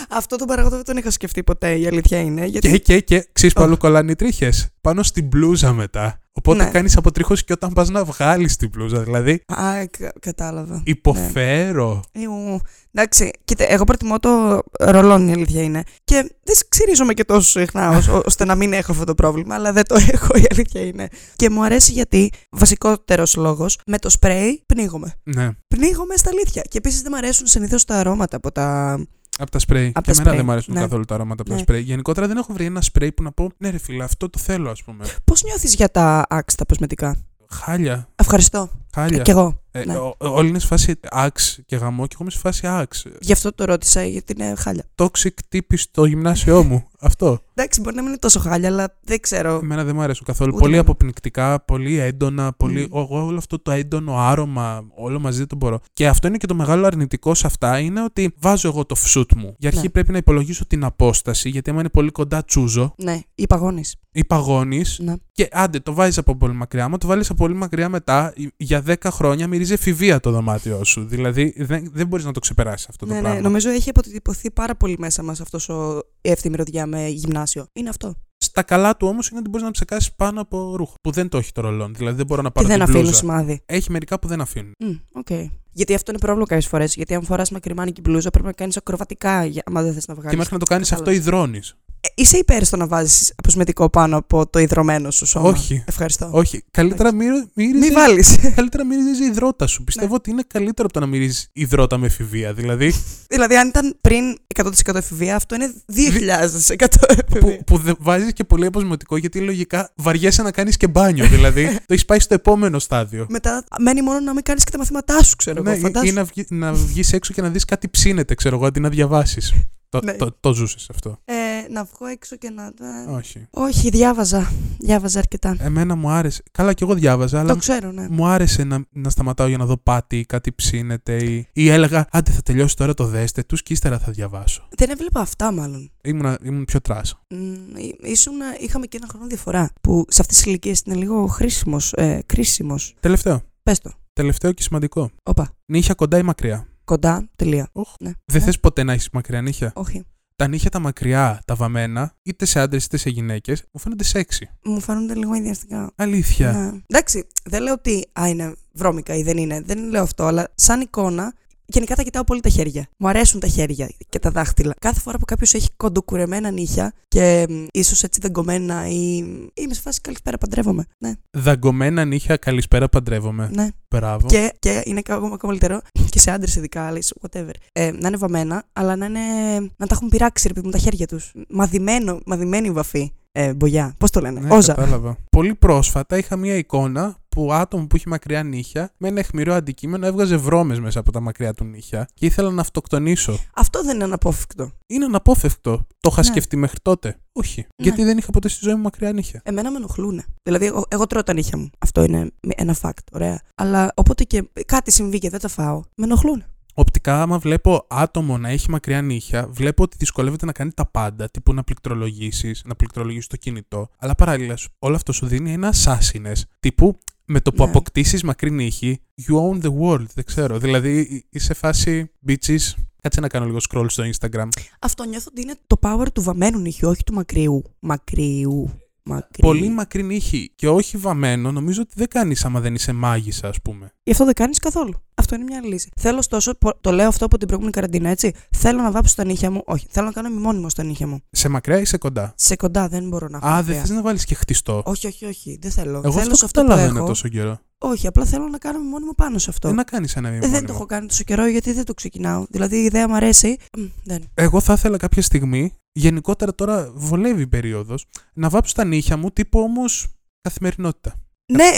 Αυτό 0.09 0.35
το 0.35 0.45
παραγωγό 0.45 0.75
δεν 0.75 0.85
τον 0.85 0.97
είχα 0.97 1.11
σκεφτεί 1.11 1.43
ποτέ, 1.43 1.75
η 1.77 1.87
αλήθεια 1.87 2.19
είναι. 2.19 2.45
Γιατί... 2.45 2.69
Και, 2.69 2.77
και, 2.77 2.99
και, 2.99 3.27
ξέρεις 3.33 3.53
που 3.55 3.61
Οχ. 3.61 3.67
αλλού 3.67 3.77
κολλάνε 3.77 4.11
οι 4.11 4.15
τρίχες. 4.15 4.67
Πάνω 4.81 5.03
στην 5.03 5.25
μπλούζα 5.25 5.73
μετά. 5.73 6.17
Οπότε 6.35 6.63
Ναι. 6.63 6.69
κάνεις 6.69 6.97
αποτρίχωση 6.97 7.43
και 7.43 7.53
όταν 7.53 7.73
πας 7.73 7.89
να 7.89 8.03
βγάλεις 8.03 8.55
την 8.57 8.69
μπλούζα. 8.69 8.99
Δηλαδή, 9.03 9.31
Α, 9.47 9.85
κα- 9.97 10.13
κατάλαβα. 10.19 10.81
υποφέρω. 10.85 12.03
Ιου. 12.11 12.59
Εντάξει, 12.91 13.31
κοίτα, 13.45 13.71
εγώ 13.71 13.83
προτιμώ 13.83 14.19
το 14.19 14.59
ρολόν, 14.79 15.27
η 15.27 15.31
αλήθεια 15.31 15.61
είναι. 15.63 15.83
Και 16.03 16.15
δεν 16.43 16.55
ξυρίζομαι 16.69 17.13
και 17.13 17.23
τόσο 17.23 17.49
συχνά 17.59 17.89
ως- 17.97 18.07
ώστε 18.27 18.45
να 18.45 18.55
μην 18.55 18.73
έχω 18.73 18.91
αυτό 18.91 19.03
το 19.03 19.15
πρόβλημα, 19.15 19.55
αλλά 19.55 19.71
δεν 19.73 19.83
το 19.87 19.95
έχω, 20.11 20.37
η 20.37 20.43
αλήθεια 20.51 20.81
είναι. 20.85 21.07
Και 21.35 21.49
μου 21.49 21.63
αρέσει 21.63 21.91
γιατί, 21.91 22.31
βασικότερος 22.51 23.35
λόγος, 23.35 23.79
με 23.85 23.97
το 23.97 24.09
σπρέι 24.09 24.63
πνίγομαι. 24.65 25.13
Ναι. 25.23 25.49
Πνίγομαι 25.67 26.15
στα 26.15 26.29
αλήθεια. 26.29 26.61
Και 26.69 26.77
επίσης 26.77 27.01
δεν 27.01 27.11
μου 27.11 27.17
αρέσουν 27.17 27.47
συνήθως 27.47 27.85
τα 27.85 27.95
αρώματα 27.95 28.37
από 28.37 28.51
τα. 28.51 28.97
Από 29.37 29.51
τα 29.51 29.59
σπρέι. 29.59 29.91
Απ' 29.95 30.03
και 30.03 30.11
τα 30.11 30.11
εμένα 30.11 30.21
σπρέι, 30.23 30.35
δεν 30.35 30.45
μου 30.45 30.51
αρέσουν 30.51 30.73
ναι. 30.73 30.79
καθόλου 30.79 31.05
τα 31.05 31.13
αρώματα 31.15 31.41
από 31.41 31.49
τα 31.49 31.55
Ναι. 31.55 31.61
σπρέι. 31.61 31.81
Γενικότερα 31.81 32.27
δεν 32.27 32.37
έχω 32.37 32.53
βρει 32.53 32.65
ένα 32.65 32.81
σπρέι 32.81 33.11
που 33.11 33.23
να 33.23 33.31
πω 33.31 33.49
ναι, 33.57 33.69
ρε 33.69 33.77
φίλε, 33.77 34.03
αυτό 34.03 34.29
το 34.29 34.39
θέλω, 34.39 34.69
ας 34.69 34.83
πούμε. 34.83 35.05
Πώς 35.23 35.43
νιώθεις 35.43 35.73
για 35.75 35.89
τα 35.91 36.25
άξ, 36.29 36.55
τα 36.55 36.65
κοσμετικά. 36.65 37.17
Χάλια. 37.49 38.07
Ευχαριστώ. 38.15 38.69
Χάλια. 38.93 39.21
Κι 39.21 39.29
εγώ. 39.29 39.61
Ε, 39.71 39.85
ναι. 39.85 39.95
ο- 39.97 40.15
όλοι 40.17 40.47
είναι 40.49 40.59
σε 40.59 40.67
φάση 40.67 40.99
αξ 41.03 41.59
και 41.65 41.75
γαμό 41.75 42.01
και 42.07 42.13
εγώ 42.13 42.21
είμαι 42.23 42.31
σε 42.31 42.39
φάση 42.39 42.67
αξ. 42.67 43.05
Γι' 43.21 43.31
αυτό 43.31 43.53
το 43.53 43.65
ρώτησα, 43.65 44.03
γιατί 44.03 44.33
είναι 44.37 44.53
χάλια. 44.57 44.83
Toxic 44.95 45.33
τύπη 45.49 45.77
στο 45.77 46.05
γυμνάσιό 46.05 46.63
μου. 46.63 46.87
Αυτό. 47.05 47.39
Εντάξει, 47.53 47.81
μπορεί 47.81 47.95
να 47.95 48.01
μην 48.01 48.09
είναι 48.09 48.19
τόσο 48.19 48.39
χάλια, 48.39 48.67
αλλά 48.69 48.97
δεν 49.03 49.19
ξέρω. 49.19 49.59
Εμένα 49.63 49.83
δεν 49.83 49.95
μου 49.95 50.01
αρέσουν 50.01 50.25
καθόλου. 50.25 50.49
Ούτε 50.53 50.59
πολύ 50.61 50.73
εμένα. 50.73 50.89
αποπνικτικά, 50.89 51.61
πολύ 51.65 51.97
έντονα, 51.97 52.53
πολύ. 52.57 52.87
Μμ. 52.91 52.95
Εγώ 52.97 53.25
όλο 53.25 53.37
αυτό 53.37 53.59
το 53.59 53.71
έντονο 53.71 54.17
άρωμα, 54.17 54.83
όλο 54.95 55.19
μαζί 55.19 55.37
δεν 55.37 55.47
το 55.47 55.55
μπορώ. 55.55 55.79
Και 55.93 56.07
αυτό 56.07 56.27
είναι 56.27 56.37
και 56.37 56.47
το 56.47 56.55
μεγάλο 56.55 56.85
αρνητικό 56.85 57.33
σε 57.33 57.47
αυτά, 57.47 57.79
είναι 57.79 58.03
ότι 58.03 58.33
βάζω 58.39 58.67
εγώ 58.67 58.85
το 58.85 58.95
φσούτ 58.95 59.31
μου. 59.35 59.55
Για 59.57 59.69
αρχή 59.69 59.81
Ναι. 59.81 59.89
πρέπει 59.89 60.11
να 60.11 60.17
υπολογίσω 60.17 60.65
την 60.67 60.83
απόσταση, 60.83 61.49
γιατί 61.49 61.69
άμα 61.69 61.79
είναι 61.79 61.89
πολύ 61.89 62.11
κοντά 62.11 62.43
τσούζο 62.43 62.93
Ναι, 62.97 63.19
ή 63.35 63.47
παγώνεις. 63.47 63.95
ή 64.11 64.25
παγώνεις. 64.25 64.99
Ναι. 65.03 65.13
Και 65.31 65.47
άντε, 65.51 65.79
το 65.79 65.93
βάζεις 65.93 66.17
από 66.17 66.35
πολύ 66.37 66.53
μακριά. 66.53 66.83
Άμα 66.83 66.97
το 66.97 67.07
βάλεις 67.07 67.29
από 67.29 67.43
πολύ 67.43 67.55
μακριά 67.55 67.89
μετά, 67.89 68.33
για 68.57 68.81
10 68.87 68.93
χρόνια 69.11 69.47
μυρίζει 69.47 69.73
εφηβεία 69.73 70.19
το 70.19 70.31
δωμάτιό 70.31 70.83
σου. 70.83 71.05
Δηλαδή 71.05 71.53
δεν, 71.57 71.89
δεν 71.93 72.07
μπορείς 72.07 72.25
να 72.25 72.31
το 72.31 72.39
ξεπεράσεις 72.39 72.87
αυτό 72.89 73.05
το 73.05 73.11
Ναι, 73.11 73.17
ναι, 73.17 73.23
πράγμα. 73.23 73.41
νομίζω 73.41 73.69
έχει 73.69 73.89
αποτυπωθεί 73.89 74.51
πάρα 74.51 74.75
πολύ 74.75 74.95
μέσα 74.99 75.23
μας 75.23 75.41
αυτός 75.41 75.69
ο 75.69 76.01
η 76.21 76.29
εύθυμη 76.29 76.51
μυρωδιά 76.51 76.85
με 76.93 77.07
γυμνάσιο. 77.07 77.67
Είναι 77.73 77.89
αυτό. 77.89 78.15
Στα 78.37 78.63
καλά 78.63 78.97
του 78.97 79.07
όμως 79.07 79.29
είναι 79.29 79.39
ότι 79.39 79.49
μπορείς 79.49 79.65
να 79.65 79.71
ψεκάσεις 79.71 80.13
πάνω 80.13 80.41
από 80.41 80.75
ρούχο. 80.75 80.93
Που 81.01 81.11
δεν 81.11 81.29
το 81.29 81.37
έχει 81.37 81.51
το 81.51 81.61
roll-on. 81.61 81.93
Δηλαδή 81.97 82.15
δεν 82.17 82.25
μπορώ 82.25 82.41
να 82.41 82.47
Και 82.47 82.53
πάρω 82.53 82.67
δεν 82.67 82.75
την 82.75 82.83
αφήνουν 82.83 83.01
μπλούζα. 83.01 83.17
σημάδι. 83.17 83.61
Έχει 83.65 83.91
μερικά 83.91 84.19
που 84.19 84.27
δεν 84.27 84.41
αφήνουν. 84.41 84.73
Μμ, 84.79 84.91
Οκ. 85.13 85.27
Γιατί 85.71 85.93
αυτό 85.93 86.11
είναι 86.11 86.19
πρόβλημα 86.19 86.47
κάποιες 86.47 86.67
φορές. 86.67 86.95
Γιατί 86.95 87.13
αν 87.15 87.23
φοράς 87.23 87.51
μακριμάνικη 87.51 88.01
μπλούζα 88.01 88.29
πρέπει 88.29 88.45
να 88.45 88.53
κάνεις 88.53 88.77
ακροβατικά, 88.77 89.45
για- 89.45 89.63
άμα 89.65 89.81
δεν 89.81 89.93
θες 89.93 90.07
να 90.07 90.13
βγάλεις. 90.13 90.31
Και 90.31 90.37
μέχρι 90.37 90.53
να 90.53 90.59
το 90.59 90.65
κάνεις 90.65 90.91
αυτό, 90.91 91.03
Κατάλαβες. 91.03 91.27
υδρώνεις. 91.27 91.75
Ε, 92.05 92.09
είσαι 92.15 92.37
υπέρ 92.37 92.63
στο 92.65 92.77
να 92.77 92.87
βάζεις 92.87 93.33
αποσμετικό 93.35 93.89
πάνω 93.89 94.17
από 94.17 94.47
το 94.47 94.59
υδρωμένο 94.59 95.11
σου 95.11 95.25
σώμα; 95.25 95.49
Όχι. 95.49 95.83
Ευχαριστώ. 95.87 96.29
Όχι. 96.31 96.63
Καλύτερα 96.71 97.13
μύρο- 97.13 97.47
μύριζε. 97.53 97.77
Μην 97.79 97.93
βάλεις. 97.93 98.37
Καλύτερα 98.55 98.85
μύριζε 98.85 99.23
υδρότα 99.23 99.67
σου. 99.67 99.79
Ναι. 99.79 99.85
Πιστεύω 99.85 100.15
ότι 100.15 100.29
είναι 100.29 100.43
καλύτερο 100.47 100.87
από 100.91 100.93
το 100.93 100.99
να 100.99 101.05
μυρίζεις 101.05 101.49
υδρότα 101.53 101.97
με 101.97 102.05
εφηβεία. 102.05 102.53
Δηλαδή 102.53 102.93
δηλαδή, 103.33 103.55
αν 103.55 103.67
ήταν 103.67 103.97
πριν 104.01 104.23
100% 104.55 104.95
εφηβεία, 104.95 105.35
αυτό 105.35 105.55
είναι 105.55 105.73
2000% 105.95 106.85
εφηβεία. 107.07 107.39
που, 107.39 107.63
που 107.65 107.77
δεν 107.77 107.95
βάζεις 107.99 108.33
και 108.33 108.43
πολύ 108.43 108.65
αποσμωτικό 108.65 109.17
γιατί 109.17 109.39
λογικά 109.39 109.91
βαριέσαι 109.95 110.41
να 110.41 110.51
κάνεις 110.51 110.77
και 110.77 110.87
μπάνιο. 110.87 111.25
δηλαδή 111.27 111.65
το 111.87 111.93
έχεις 111.93 112.05
πάει 112.05 112.19
στο 112.19 112.33
επόμενο 112.33 112.79
στάδιο. 112.79 113.25
Μετά 113.29 113.63
μένει 113.79 114.01
μόνο 114.01 114.19
να 114.19 114.33
μην 114.33 114.43
κάνεις 114.43 114.63
και 114.63 114.71
τα 114.71 114.77
μαθήματά 114.77 115.23
σου, 115.23 115.35
ξέρω 115.35 115.61
Ναι, 115.61 115.69
εγώ. 115.69 115.77
ή- 115.79 115.81
Φαντάσου. 115.81 116.05
ή 116.07 116.11
να, 116.11 116.23
βγει, 116.23 116.45
να 116.49 116.73
βγεις 116.73 117.13
έξω 117.13 117.33
και 117.33 117.41
να 117.41 117.49
δεις 117.49 117.65
κάτι 117.65 117.89
ψήνεται, 117.89 118.35
ξέρω 118.35 118.55
εγώ, 118.55 118.65
αντί 118.65 118.79
να 118.79 118.89
διαβάσεις. 118.89 119.53
Το, 119.89 119.99
Ναι. 120.03 120.13
το, 120.13 120.37
το 120.39 120.53
ζούσες 120.53 120.87
αυτό. 120.93 121.19
Ε, 121.25 121.33
να 121.69 121.83
βγω 121.83 122.05
έξω 122.07 122.35
και 122.35 122.49
να. 122.49 122.63
ε, 122.65 123.11
Όχι. 123.15 123.45
Όχι, 123.49 123.89
διάβαζα. 123.89 124.51
Διάβαζα 124.79 125.19
αρκετά. 125.19 125.55
Εμένα 125.59 125.95
μου 125.95 126.09
άρεσε. 126.09 126.43
Καλά, 126.51 126.73
και 126.73 126.83
εγώ 126.83 126.93
διάβαζα, 126.93 127.39
αλλά 127.39 127.53
Το 127.53 127.59
ξέρω, 127.59 127.91
ναι. 127.91 128.07
μου 128.09 128.25
άρεσε 128.27 128.63
να, 128.63 128.85
να 128.89 129.09
σταματάω 129.09 129.47
για 129.47 129.57
να 129.57 129.65
δω 129.65 129.77
πάτη 129.77 130.17
ή 130.19 130.25
κάτι 130.25 130.53
ψήνεται. 130.53 131.17
Ή, 131.23 131.47
ή 131.53 131.69
έλεγα, 131.69 132.07
άντε 132.11 132.31
θα 132.31 132.41
τελειώσει 132.41 132.75
τώρα 132.75 132.93
το 132.93 133.05
δέστε 133.05 133.43
τους 133.43 133.63
και 133.63 133.73
ύστερα 133.73 133.99
θα 133.99 134.11
διαβάσω. 134.11 134.67
Δεν 134.77 134.89
έβλεπα 134.89 135.19
αυτά, 135.19 135.51
μάλλον. 135.51 135.91
Ήμουν, 136.03 136.37
ήμουν 136.43 136.65
πιο 136.65 136.81
τράσο. 136.81 137.19
Μ, 137.29 137.35
ή- 137.77 137.97
ήσουν, 138.01 138.33
είχαμε 138.59 138.85
και 138.85 138.97
ένα 138.97 139.07
χρόνο 139.09 139.27
διαφορά. 139.27 139.69
Που 139.81 140.05
σε 140.09 140.21
αυτές 140.21 140.37
τις 140.37 140.45
ηλικίες 140.45 140.81
είναι 140.85 140.95
λίγο 140.95 141.27
χρήσιμος. 141.27 141.93
Ε, 141.93 142.23
κρίσιμος. 142.25 142.95
Τελευταίο. 142.99 143.41
Πες 143.63 143.79
το. 143.79 143.91
Τελευταίο 144.13 144.51
και 144.51 144.61
σημαντικό. 144.61 145.09
Όπα. 145.23 145.51
Νύχια 145.65 145.93
κοντά 145.93 146.17
ή 146.17 146.21
μακριά; 146.23 146.67
Κοντά, 146.85 147.29
τελεία. 147.35 147.69
Οχ. 147.71 147.93
Ναι. 147.99 148.11
Δεν 148.25 148.39
Ναι. 148.39 148.45
θες 148.45 148.59
ποτέ 148.59 148.83
να 148.83 148.93
έχεις 148.93 149.09
μακριά 149.13 149.41
νύχια; 149.41 149.71
Όχι. 149.75 150.03
Τα 150.35 150.47
νύχια 150.47 150.69
τα 150.69 150.79
μακριά, 150.79 151.41
τα 151.45 151.55
βαμμένα, 151.55 152.13
είτε 152.23 152.45
σε 152.45 152.59
άντρες 152.59 152.85
είτε 152.85 152.97
σε 152.97 153.09
γυναίκες, 153.09 153.63
μου 153.71 153.79
φαίνονται 153.79 154.03
σεξι. 154.03 154.49
Μου 154.63 154.79
φαίνονται 154.79 155.15
λίγο 155.15 155.33
ιδιαστικά. 155.33 155.91
Αλήθεια. 155.95 156.51
Ναι. 156.51 156.81
Εντάξει, 156.87 157.27
δεν 157.43 157.61
λέω 157.61 157.73
ότι 157.73 158.07
α, 158.19 158.27
είναι 158.27 158.55
βρώμικα 158.71 159.15
ή 159.15 159.23
δεν 159.23 159.37
είναι. 159.37 159.61
Δεν 159.61 159.89
λέω 159.89 160.01
αυτό, 160.01 160.25
αλλά 160.25 160.51
σαν 160.55 160.81
εικόνα 160.81 161.33
Γενικά 161.73 161.95
τα 161.95 162.03
κοιτάω 162.03 162.23
πολύ 162.23 162.41
τα 162.41 162.49
χέρια. 162.49 162.87
Μου 162.97 163.07
αρέσουν 163.07 163.39
τα 163.39 163.47
χέρια 163.47 163.89
και 164.09 164.19
τα 164.19 164.29
δάχτυλα. 164.29 164.73
Κάθε 164.79 164.99
φορά 164.99 165.17
που 165.17 165.25
κάποιος 165.25 165.53
έχει 165.53 165.69
κοντοκουρεμένα 165.77 166.51
νύχια 166.51 166.93
και 167.07 167.47
ίσως 167.73 168.03
έτσι 168.03 168.19
δαγκωμένα 168.19 168.87
ή. 168.87 169.15
είμαι 169.53 169.73
σε 169.73 169.81
φάση 169.81 170.01
καλησπέρα, 170.01 170.37
παντρεύομαι. 170.37 170.85
Ναι. 170.97 171.13
Δαγκωμένα 171.31 172.05
νύχια, 172.05 172.37
καλησπέρα, 172.37 172.89
παντρεύομαι. 172.89 173.49
ναι. 173.53 173.67
Μπράβο. 173.89 174.27
Και, 174.27 174.53
και 174.59 174.81
είναι 174.85 174.99
ακόμα 174.99 175.17
ακόμα 175.25 175.37
καλύτερο 175.37 175.81
και 176.09 176.19
σε 176.19 176.31
άντρες 176.31 176.55
ειδικά, 176.55 176.87
αλλά 176.87 176.99
whatever. 177.21 177.51
Ε, 177.71 177.91
να 177.91 178.07
είναι 178.07 178.17
βαμμένα, 178.17 178.63
αλλά 178.73 178.95
να, 178.95 179.05
είναι, 179.05 179.19
να 179.59 179.87
τα 179.87 179.95
έχουν 179.95 180.09
πειράξει 180.09 180.47
ρε 180.47 180.53
παιδί 180.53 180.65
μου 180.65 180.71
τα 180.71 180.77
χέρια 180.77 181.07
τους. 181.07 181.31
Μαδημένο, 181.49 182.19
μαδημένη 182.25 182.71
βαφή. 182.71 183.11
Ε, 183.35 183.53
μπογιά. 183.53 183.95
Πώς 183.97 184.09
το 184.11 184.19
λένε, 184.19 184.39
Ναι, 184.39 184.55
Όζα. 184.55 184.73
κατάλαβα. 184.73 185.17
Πολύ 185.29 185.55
πρόσφατα 185.55 186.17
είχα 186.17 186.35
μία 186.35 186.55
εικόνα 186.55 187.15
που 187.29 187.53
άτομο 187.53 187.87
που 187.87 187.95
είχε 187.95 188.09
μακριά 188.09 188.43
νύχια 188.43 188.91
με 188.97 189.07
ένα 189.07 189.19
αιχμηρό 189.19 189.53
αντικείμενο 189.53 190.05
έβγαζε 190.05 190.35
βρώμες 190.37 190.79
μέσα 190.79 190.99
από 190.99 191.11
τα 191.11 191.19
μακριά 191.19 191.53
του 191.53 191.63
νύχια 191.63 192.07
και 192.13 192.25
ήθελα 192.25 192.49
να 192.51 192.61
αυτοκτονήσω. 192.61 193.37
Αυτό 193.53 193.83
δεν 193.83 193.95
είναι 193.95 194.03
αναπόφευκτο. 194.03 194.71
Είναι 194.87 195.05
αναπόφευκτο. 195.05 195.87
Το 195.99 196.09
είχα 196.11 196.21
Ναι. 196.21 196.27
σκεφτεί 196.27 196.55
μέχρι 196.57 196.77
τότε. 196.81 197.17
Όχι. 197.31 197.65
Γιατί 197.75 198.03
δεν 198.03 198.17
είχα 198.17 198.31
ποτέ 198.31 198.47
στη 198.47 198.59
ζωή 198.65 198.75
μου 198.75 198.81
μακριά 198.81 199.13
νύχια. 199.13 199.41
Εμένα 199.43 199.71
με 199.71 199.77
ενοχλούν. 199.77 200.23
Δηλαδή, 200.43 200.65
εγώ, 200.65 200.85
εγώ 200.87 201.07
τρώω 201.07 201.23
τα 201.23 201.33
νύχια 201.33 201.57
μου. 201.57 201.69
Αυτό 201.79 202.03
είναι 202.03 202.31
ένα 202.55 202.75
fact, 202.81 202.91
ωραία. 203.11 203.41
Αλλά 203.55 203.91
όποτε 203.95 204.23
και 204.23 204.49
κάτι 204.65 204.91
συμβεί 204.91 205.17
και 205.19 205.29
δεν 205.29 205.39
τα 205.39 205.47
φάω, 205.47 205.81
με 205.95 206.05
ενοχλούν. 206.05 206.43
Οπτικά, 206.73 207.21
άμα 207.21 207.37
βλέπω 207.39 207.85
άτομο 207.89 208.37
να 208.37 208.49
έχει 208.49 208.69
μακριά 208.69 209.01
νύχια, 209.01 209.47
βλέπω 209.49 209.83
ότι 209.83 209.95
δυσκολεύεται 209.99 210.45
να 210.45 210.51
κάνει 210.51 210.71
τα 210.71 210.85
πάντα. 210.85 211.29
Τύπου 211.29 211.53
να 211.53 211.63
πληκτρολογήσεις, 211.63 212.61
να 212.65 212.75
πληκτρολογήσεις 212.75 213.27
το 213.27 213.37
κινητό. 213.37 213.89
Αλλά 213.97 214.15
παράλληλα, 214.15 214.55
σου- 214.55 214.71
όλο 214.79 214.95
αυτό 214.95 215.11
σου 215.11 215.25
δίνει 215.25 215.51
ένα 215.53 215.73
assassines. 215.73 216.41
Τύπου 216.59 216.97
με 217.25 217.39
το 217.41 217.51
που 217.53 217.63
Ναι. 217.63 217.69
αποκτήσεις 217.69 218.23
μακρύ 218.23 218.51
νύχη, 218.51 219.01
you 219.27 219.35
own 219.35 219.61
the 219.65 219.71
world. 219.81 220.05
Δεν 220.13 220.23
ξέρω. 220.25 220.57
Δηλαδή, 220.59 221.23
είσαι 221.29 221.53
φάση 221.53 222.11
bitches. 222.27 222.73
Κάτσε 223.01 223.19
να 223.19 223.27
κάνω 223.27 223.45
λίγο 223.45 223.57
scroll 223.69 223.85
στο 223.89 224.03
Instagram. 224.03 224.47
Αυτό 224.79 225.03
νιώθω 225.03 225.25
ότι 225.31 225.41
είναι 225.41 225.55
το 225.67 225.75
power 225.81 226.05
του 226.13 226.21
βαμμένου 226.21 226.59
νύχιου, 226.59 226.89
όχι 226.89 227.03
του 227.03 227.13
μακριού. 227.13 227.63
Μακριού. 227.79 228.69
Μακρύ. 229.05 229.41
Πολύ 229.41 229.69
μακρύ 229.69 230.03
νύχη 230.03 230.51
και 230.55 230.67
όχι 230.69 230.97
βαμμένο, 230.97 231.51
νομίζω 231.51 231.81
ότι 231.81 231.91
δεν 231.95 232.07
κάνεις 232.07 232.45
άμα 232.45 232.59
δεν 232.59 232.73
είσαι 232.75 232.91
μάγισσα, 232.93 233.47
ας 233.47 233.61
πούμε. 233.61 233.91
Γι' 234.03 234.11
αυτό 234.11 234.25
δεν 234.25 234.33
κάνεις 234.33 234.59
καθόλου. 234.59 234.93
Αυτό 235.15 235.35
είναι 235.35 235.43
μια 235.43 235.57
άλλη 235.57 235.67
λύση. 235.67 235.89
Θέλω 235.95 236.17
ωστόσο, 236.17 236.55
πο- 236.57 236.77
το 236.81 236.91
λέω 236.91 237.07
αυτό 237.07 237.25
από 237.25 237.37
την 237.37 237.47
προηγούμενη 237.47 237.75
καραντίνα, 237.75 238.09
έτσι. 238.09 238.31
Θέλω 238.55 238.81
να 238.81 238.91
βάψω 238.91 239.15
τα 239.15 239.25
νύχια 239.25 239.51
μου. 239.51 239.61
Όχι, 239.65 239.87
θέλω 239.89 240.05
να 240.05 240.11
κάνω 240.11 240.29
μνημόνιμο 240.29 240.69
στα 240.69 240.83
νύχια 240.83 241.07
μου. 241.07 241.19
Σε 241.31 241.47
μακριά 241.49 241.79
ή 241.79 241.85
σε 241.85 241.97
κοντά; 241.97 242.33
Σε 242.37 242.55
κοντά 242.55 242.87
δεν 242.87 243.07
μπορώ 243.07 243.27
να 243.27 243.37
έχω. 243.37 243.47
Α, 243.47 243.51
δεν 243.55 243.59
μακριά. 243.63 243.79
θες 243.81 243.89
να 243.89 244.01
βάλεις 244.01 244.25
και 244.25 244.35
χτιστό; 244.35 244.81
Όχι, 244.85 245.07
όχι, 245.07 245.25
όχι. 245.25 245.57
Δεν 245.61 245.71
θέλω. 245.71 246.01
Εγώ 246.03 246.11
θέλω 246.11 246.19
αυτό 246.21 246.35
σε 246.35 246.45
αυτό 246.45 246.61
που 246.61 246.67
καταλαβαίνω 246.67 246.97
έχω. 246.97 247.07
τόσο 247.07 247.27
καιρό. 247.27 247.59
Όχι, 247.77 248.07
απλά 248.07 248.25
θέλω 248.25 248.47
να 248.47 248.57
κάνω 248.57 248.79
μόνιμο 248.79 249.11
πάνω 249.13 249.37
σε 249.37 249.49
αυτό. 249.49 249.67
Ε, 249.67 249.71
να 249.71 249.83
κάνεις 249.83 250.15
ένα 250.15 250.27
Ε, 250.27 250.31
μνημόνιο. 250.31 250.57
δεν 250.57 250.65
το 250.67 250.73
έχω 250.73 250.85
κάνει 250.85 251.07
τόσο 251.07 251.23
καιρό 251.23 251.45
γιατί 251.47 251.73
δεν 251.73 251.85
το 251.85 251.93
ξεκινάω. 251.93 252.45
Δηλαδή 252.49 252.77
η 252.77 252.83
ιδέα 252.83 253.07
μου 253.07 253.15
αρέσει. 253.15 253.57
Μ, 253.77 253.81
δεν. 254.03 254.23
Εγώ 254.33 254.59
θα 254.59 254.73
ήθελα 254.73 254.97
κάποια 254.97 255.21
στιγμή, 255.21 255.73
γενικότερα 255.93 256.55
τώρα 256.55 256.91
βολεύει 256.95 257.41
η 257.41 257.47
περίοδος, 257.47 258.05
να 258.33 258.49
βάψω 258.49 258.73
τα 258.73 258.83
νύχια 258.83 259.17
μου 259.17 259.31
τύπου 259.31 259.59
όμως 259.59 260.07
καθημερινότητα. 260.41 261.13
Ναι, 261.53 261.69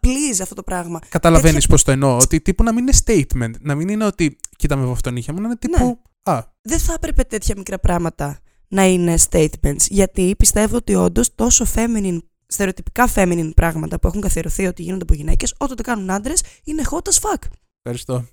please 0.00 0.38
αυτό 0.42 0.54
το 0.54 0.62
πράγμα. 0.62 0.98
Καταλαβαίνεις 1.08 1.52
Τέτοια- 1.54 1.68
πώς 1.68 1.82
το 1.82 1.90
εννοώ. 1.92 2.16
Ότι 2.16 2.40
τύπου 2.40 2.62
να 2.62 2.72
μην 2.72 2.86
είναι 2.86 2.96
statement. 3.04 3.50
Να 3.60 3.74
μην 3.74 3.88
είναι 3.88 4.04
ότι 4.04 4.36
κοίτα 4.56 4.76
με 4.76 4.84
βάφω 4.84 5.00
τα 5.00 5.10
νύχια 5.10 5.32
μου, 5.34 5.40
να 5.40 5.46
είναι 5.46 5.56
τύπου. 5.56 5.84
Ναι. 5.84 6.32
Α, 6.34 6.42
Δεν 6.62 6.78
θα 6.78 6.92
έπρεπε 6.92 7.22
τέτοια 7.24 7.54
μικρά 7.56 7.78
πράγματα 7.78 8.38
να 8.68 8.84
είναι 8.84 9.14
statements. 9.30 9.76
Γιατί 9.88 10.34
πιστεύω 10.38 10.76
ότι 10.76 10.94
όντως 10.94 11.34
τόσο 11.34 11.66
feminine, 11.74 12.18
στερεοτυπικά 12.46 13.08
feminine 13.14 13.50
πράγματα 13.56 13.98
που 13.98 14.06
έχουν 14.06 14.20
καθιερωθεί 14.20 14.66
ότι 14.66 14.82
γίνονται 14.82 15.02
από 15.02 15.14
γυναίκες, 15.14 15.54
όταν 15.58 15.76
το 15.76 15.82
κάνουν 15.82 16.10
άντρες, 16.10 16.42
είναι 16.64 16.82
hot 16.90 17.02
as 17.12 17.20
fuck. 17.20 17.48
ευχαριστώ. 17.82 18.24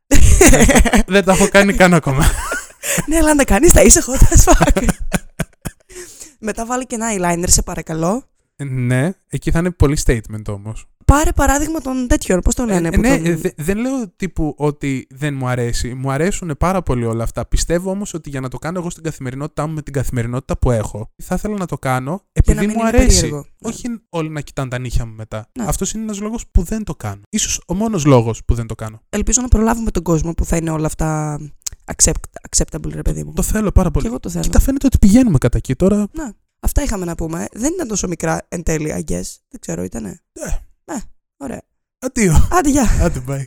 δεν 1.13 1.23
τα 1.23 1.31
έχω 1.33 1.47
κάνει 1.49 1.73
καν 1.73 1.93
ακόμα. 1.93 2.25
Ναι, 3.07 3.17
αλλά 3.17 3.29
αν 3.29 3.37
τα 3.37 3.43
κάνεις, 3.43 3.71
θα 3.71 3.81
είσαι 3.81 4.01
hot 4.07 4.35
as 4.35 4.53
fuck. 4.53 4.87
Μετά 6.39 6.65
βάλει 6.65 6.85
και 6.85 6.95
ένα 6.95 7.07
eyeliner, 7.11 7.43
σε 7.47 7.61
παρακαλώ. 7.61 8.23
ναι, 8.63 9.11
εκεί 9.29 9.51
θα 9.51 9.59
είναι 9.59 9.71
πολύ 9.71 9.97
statement 10.05 10.47
όμως. 10.47 10.85
Πάρε 11.05 11.31
παράδειγμα 11.31 11.79
των 11.79 12.07
τέτοιων, 12.07 12.39
πώς 12.39 12.55
το 12.55 12.65
λένε. 12.65 12.89
που 12.91 12.99
ναι, 12.99 13.17
τον- 13.17 13.25
ε, 13.25 13.35
δε- 13.35 13.49
δεν 13.55 13.77
λέω 13.77 14.07
τύπου 14.15 14.53
ότι 14.57 15.07
δεν 15.09 15.33
μου 15.33 15.47
αρέσει. 15.47 15.93
Μου 15.93 16.11
αρέσουν 16.11 16.55
πάρα 16.59 16.81
πολύ 16.81 17.05
όλα 17.05 17.23
αυτά. 17.23 17.45
Πιστεύω 17.45 17.91
όμως 17.91 18.13
ότι 18.13 18.29
για 18.29 18.39
να 18.39 18.47
το 18.49 18.57
κάνω 18.57 18.79
εγώ 18.79 18.89
στην 18.89 19.03
καθημερινότητά 19.03 19.67
μου 19.67 19.73
με 19.73 19.81
την 19.81 19.93
καθημερινότητα 19.93 20.57
που 20.57 20.71
έχω, 20.71 21.09
θα 21.23 21.35
ήθελα 21.35 21.57
να 21.57 21.65
το 21.65 21.77
κάνω 21.77 22.11
να 22.11 22.19
επειδή 22.31 22.59
μην 22.59 22.69
μου 22.73 22.79
είναι 22.79 22.87
αρέσει. 22.87 23.07
περίεργο. 23.19 23.37
Ναι. 23.37 23.69
Όχι 23.69 23.87
όλοι 24.09 24.29
να 24.29 24.41
κοιτάνε 24.41 24.69
τα 24.69 24.79
νύχια 24.79 25.05
μου 25.05 25.13
μετά. 25.17 25.47
Ναι. 25.59 25.65
Αυτός 25.67 25.93
είναι 25.93 26.03
ένας 26.03 26.19
λόγος 26.19 26.43
που 26.51 26.63
δεν 26.63 26.83
το 26.83 26.95
κάνω. 26.95 27.21
σω 27.37 27.61
ο 27.67 27.73
μόνος 27.73 28.05
λόγος 28.05 28.41
που 28.45 28.53
δεν 28.53 28.67
το 28.67 28.75
κάνω. 28.75 29.01
Ελπίζω 29.09 29.41
να 29.41 29.47
προλάβουμε 29.47 29.91
τον 29.91 30.03
κόσμο 30.03 30.33
που 30.33 30.45
θα 30.45 30.55
είναι 30.57 30.69
όλα 30.69 30.85
αυτά 30.85 31.39
accept, 31.95 32.13
acceptable, 32.49 32.91
ρε 32.93 33.01
παιδί 33.01 33.23
μου. 33.23 33.33
Το 33.33 33.41
θέλω 33.41 33.71
πάρα 33.71 33.87
Και 33.87 33.93
πολύ. 33.93 34.07
εγώ 34.07 34.19
το 34.19 34.29
θέλω. 34.29 34.43
Κοίτα, 34.43 34.59
φαίνεται 34.59 34.85
ότι 34.85 34.97
πηγαίνουμε 34.97 35.37
κατά 35.37 35.57
εκεί 35.57 35.75
τώρα. 35.75 36.07
Ναι. 36.11 36.29
Αυτά 36.59 36.83
είχαμε 36.83 37.05
να 37.05 37.15
πούμε. 37.15 37.47
Δεν 37.51 37.73
ήταν 37.73 37.87
τόσο 37.87 38.07
μικρά 38.07 38.45
εν 38.49 38.63
τέλει, 38.63 38.93
I 38.95 39.11
guess. 39.11 39.25
Δεν 39.49 39.59
ξέρω, 39.59 39.83
ήτανε. 39.83 40.21
Ε. 40.33 40.49
Ναι, 40.93 40.99
ωραία. 41.37 41.61
Αντίο. 41.99 42.47
Άντε, 42.51 42.69
γεια. 42.69 42.87
Άντε, 43.01 43.23
bye. 43.27 43.43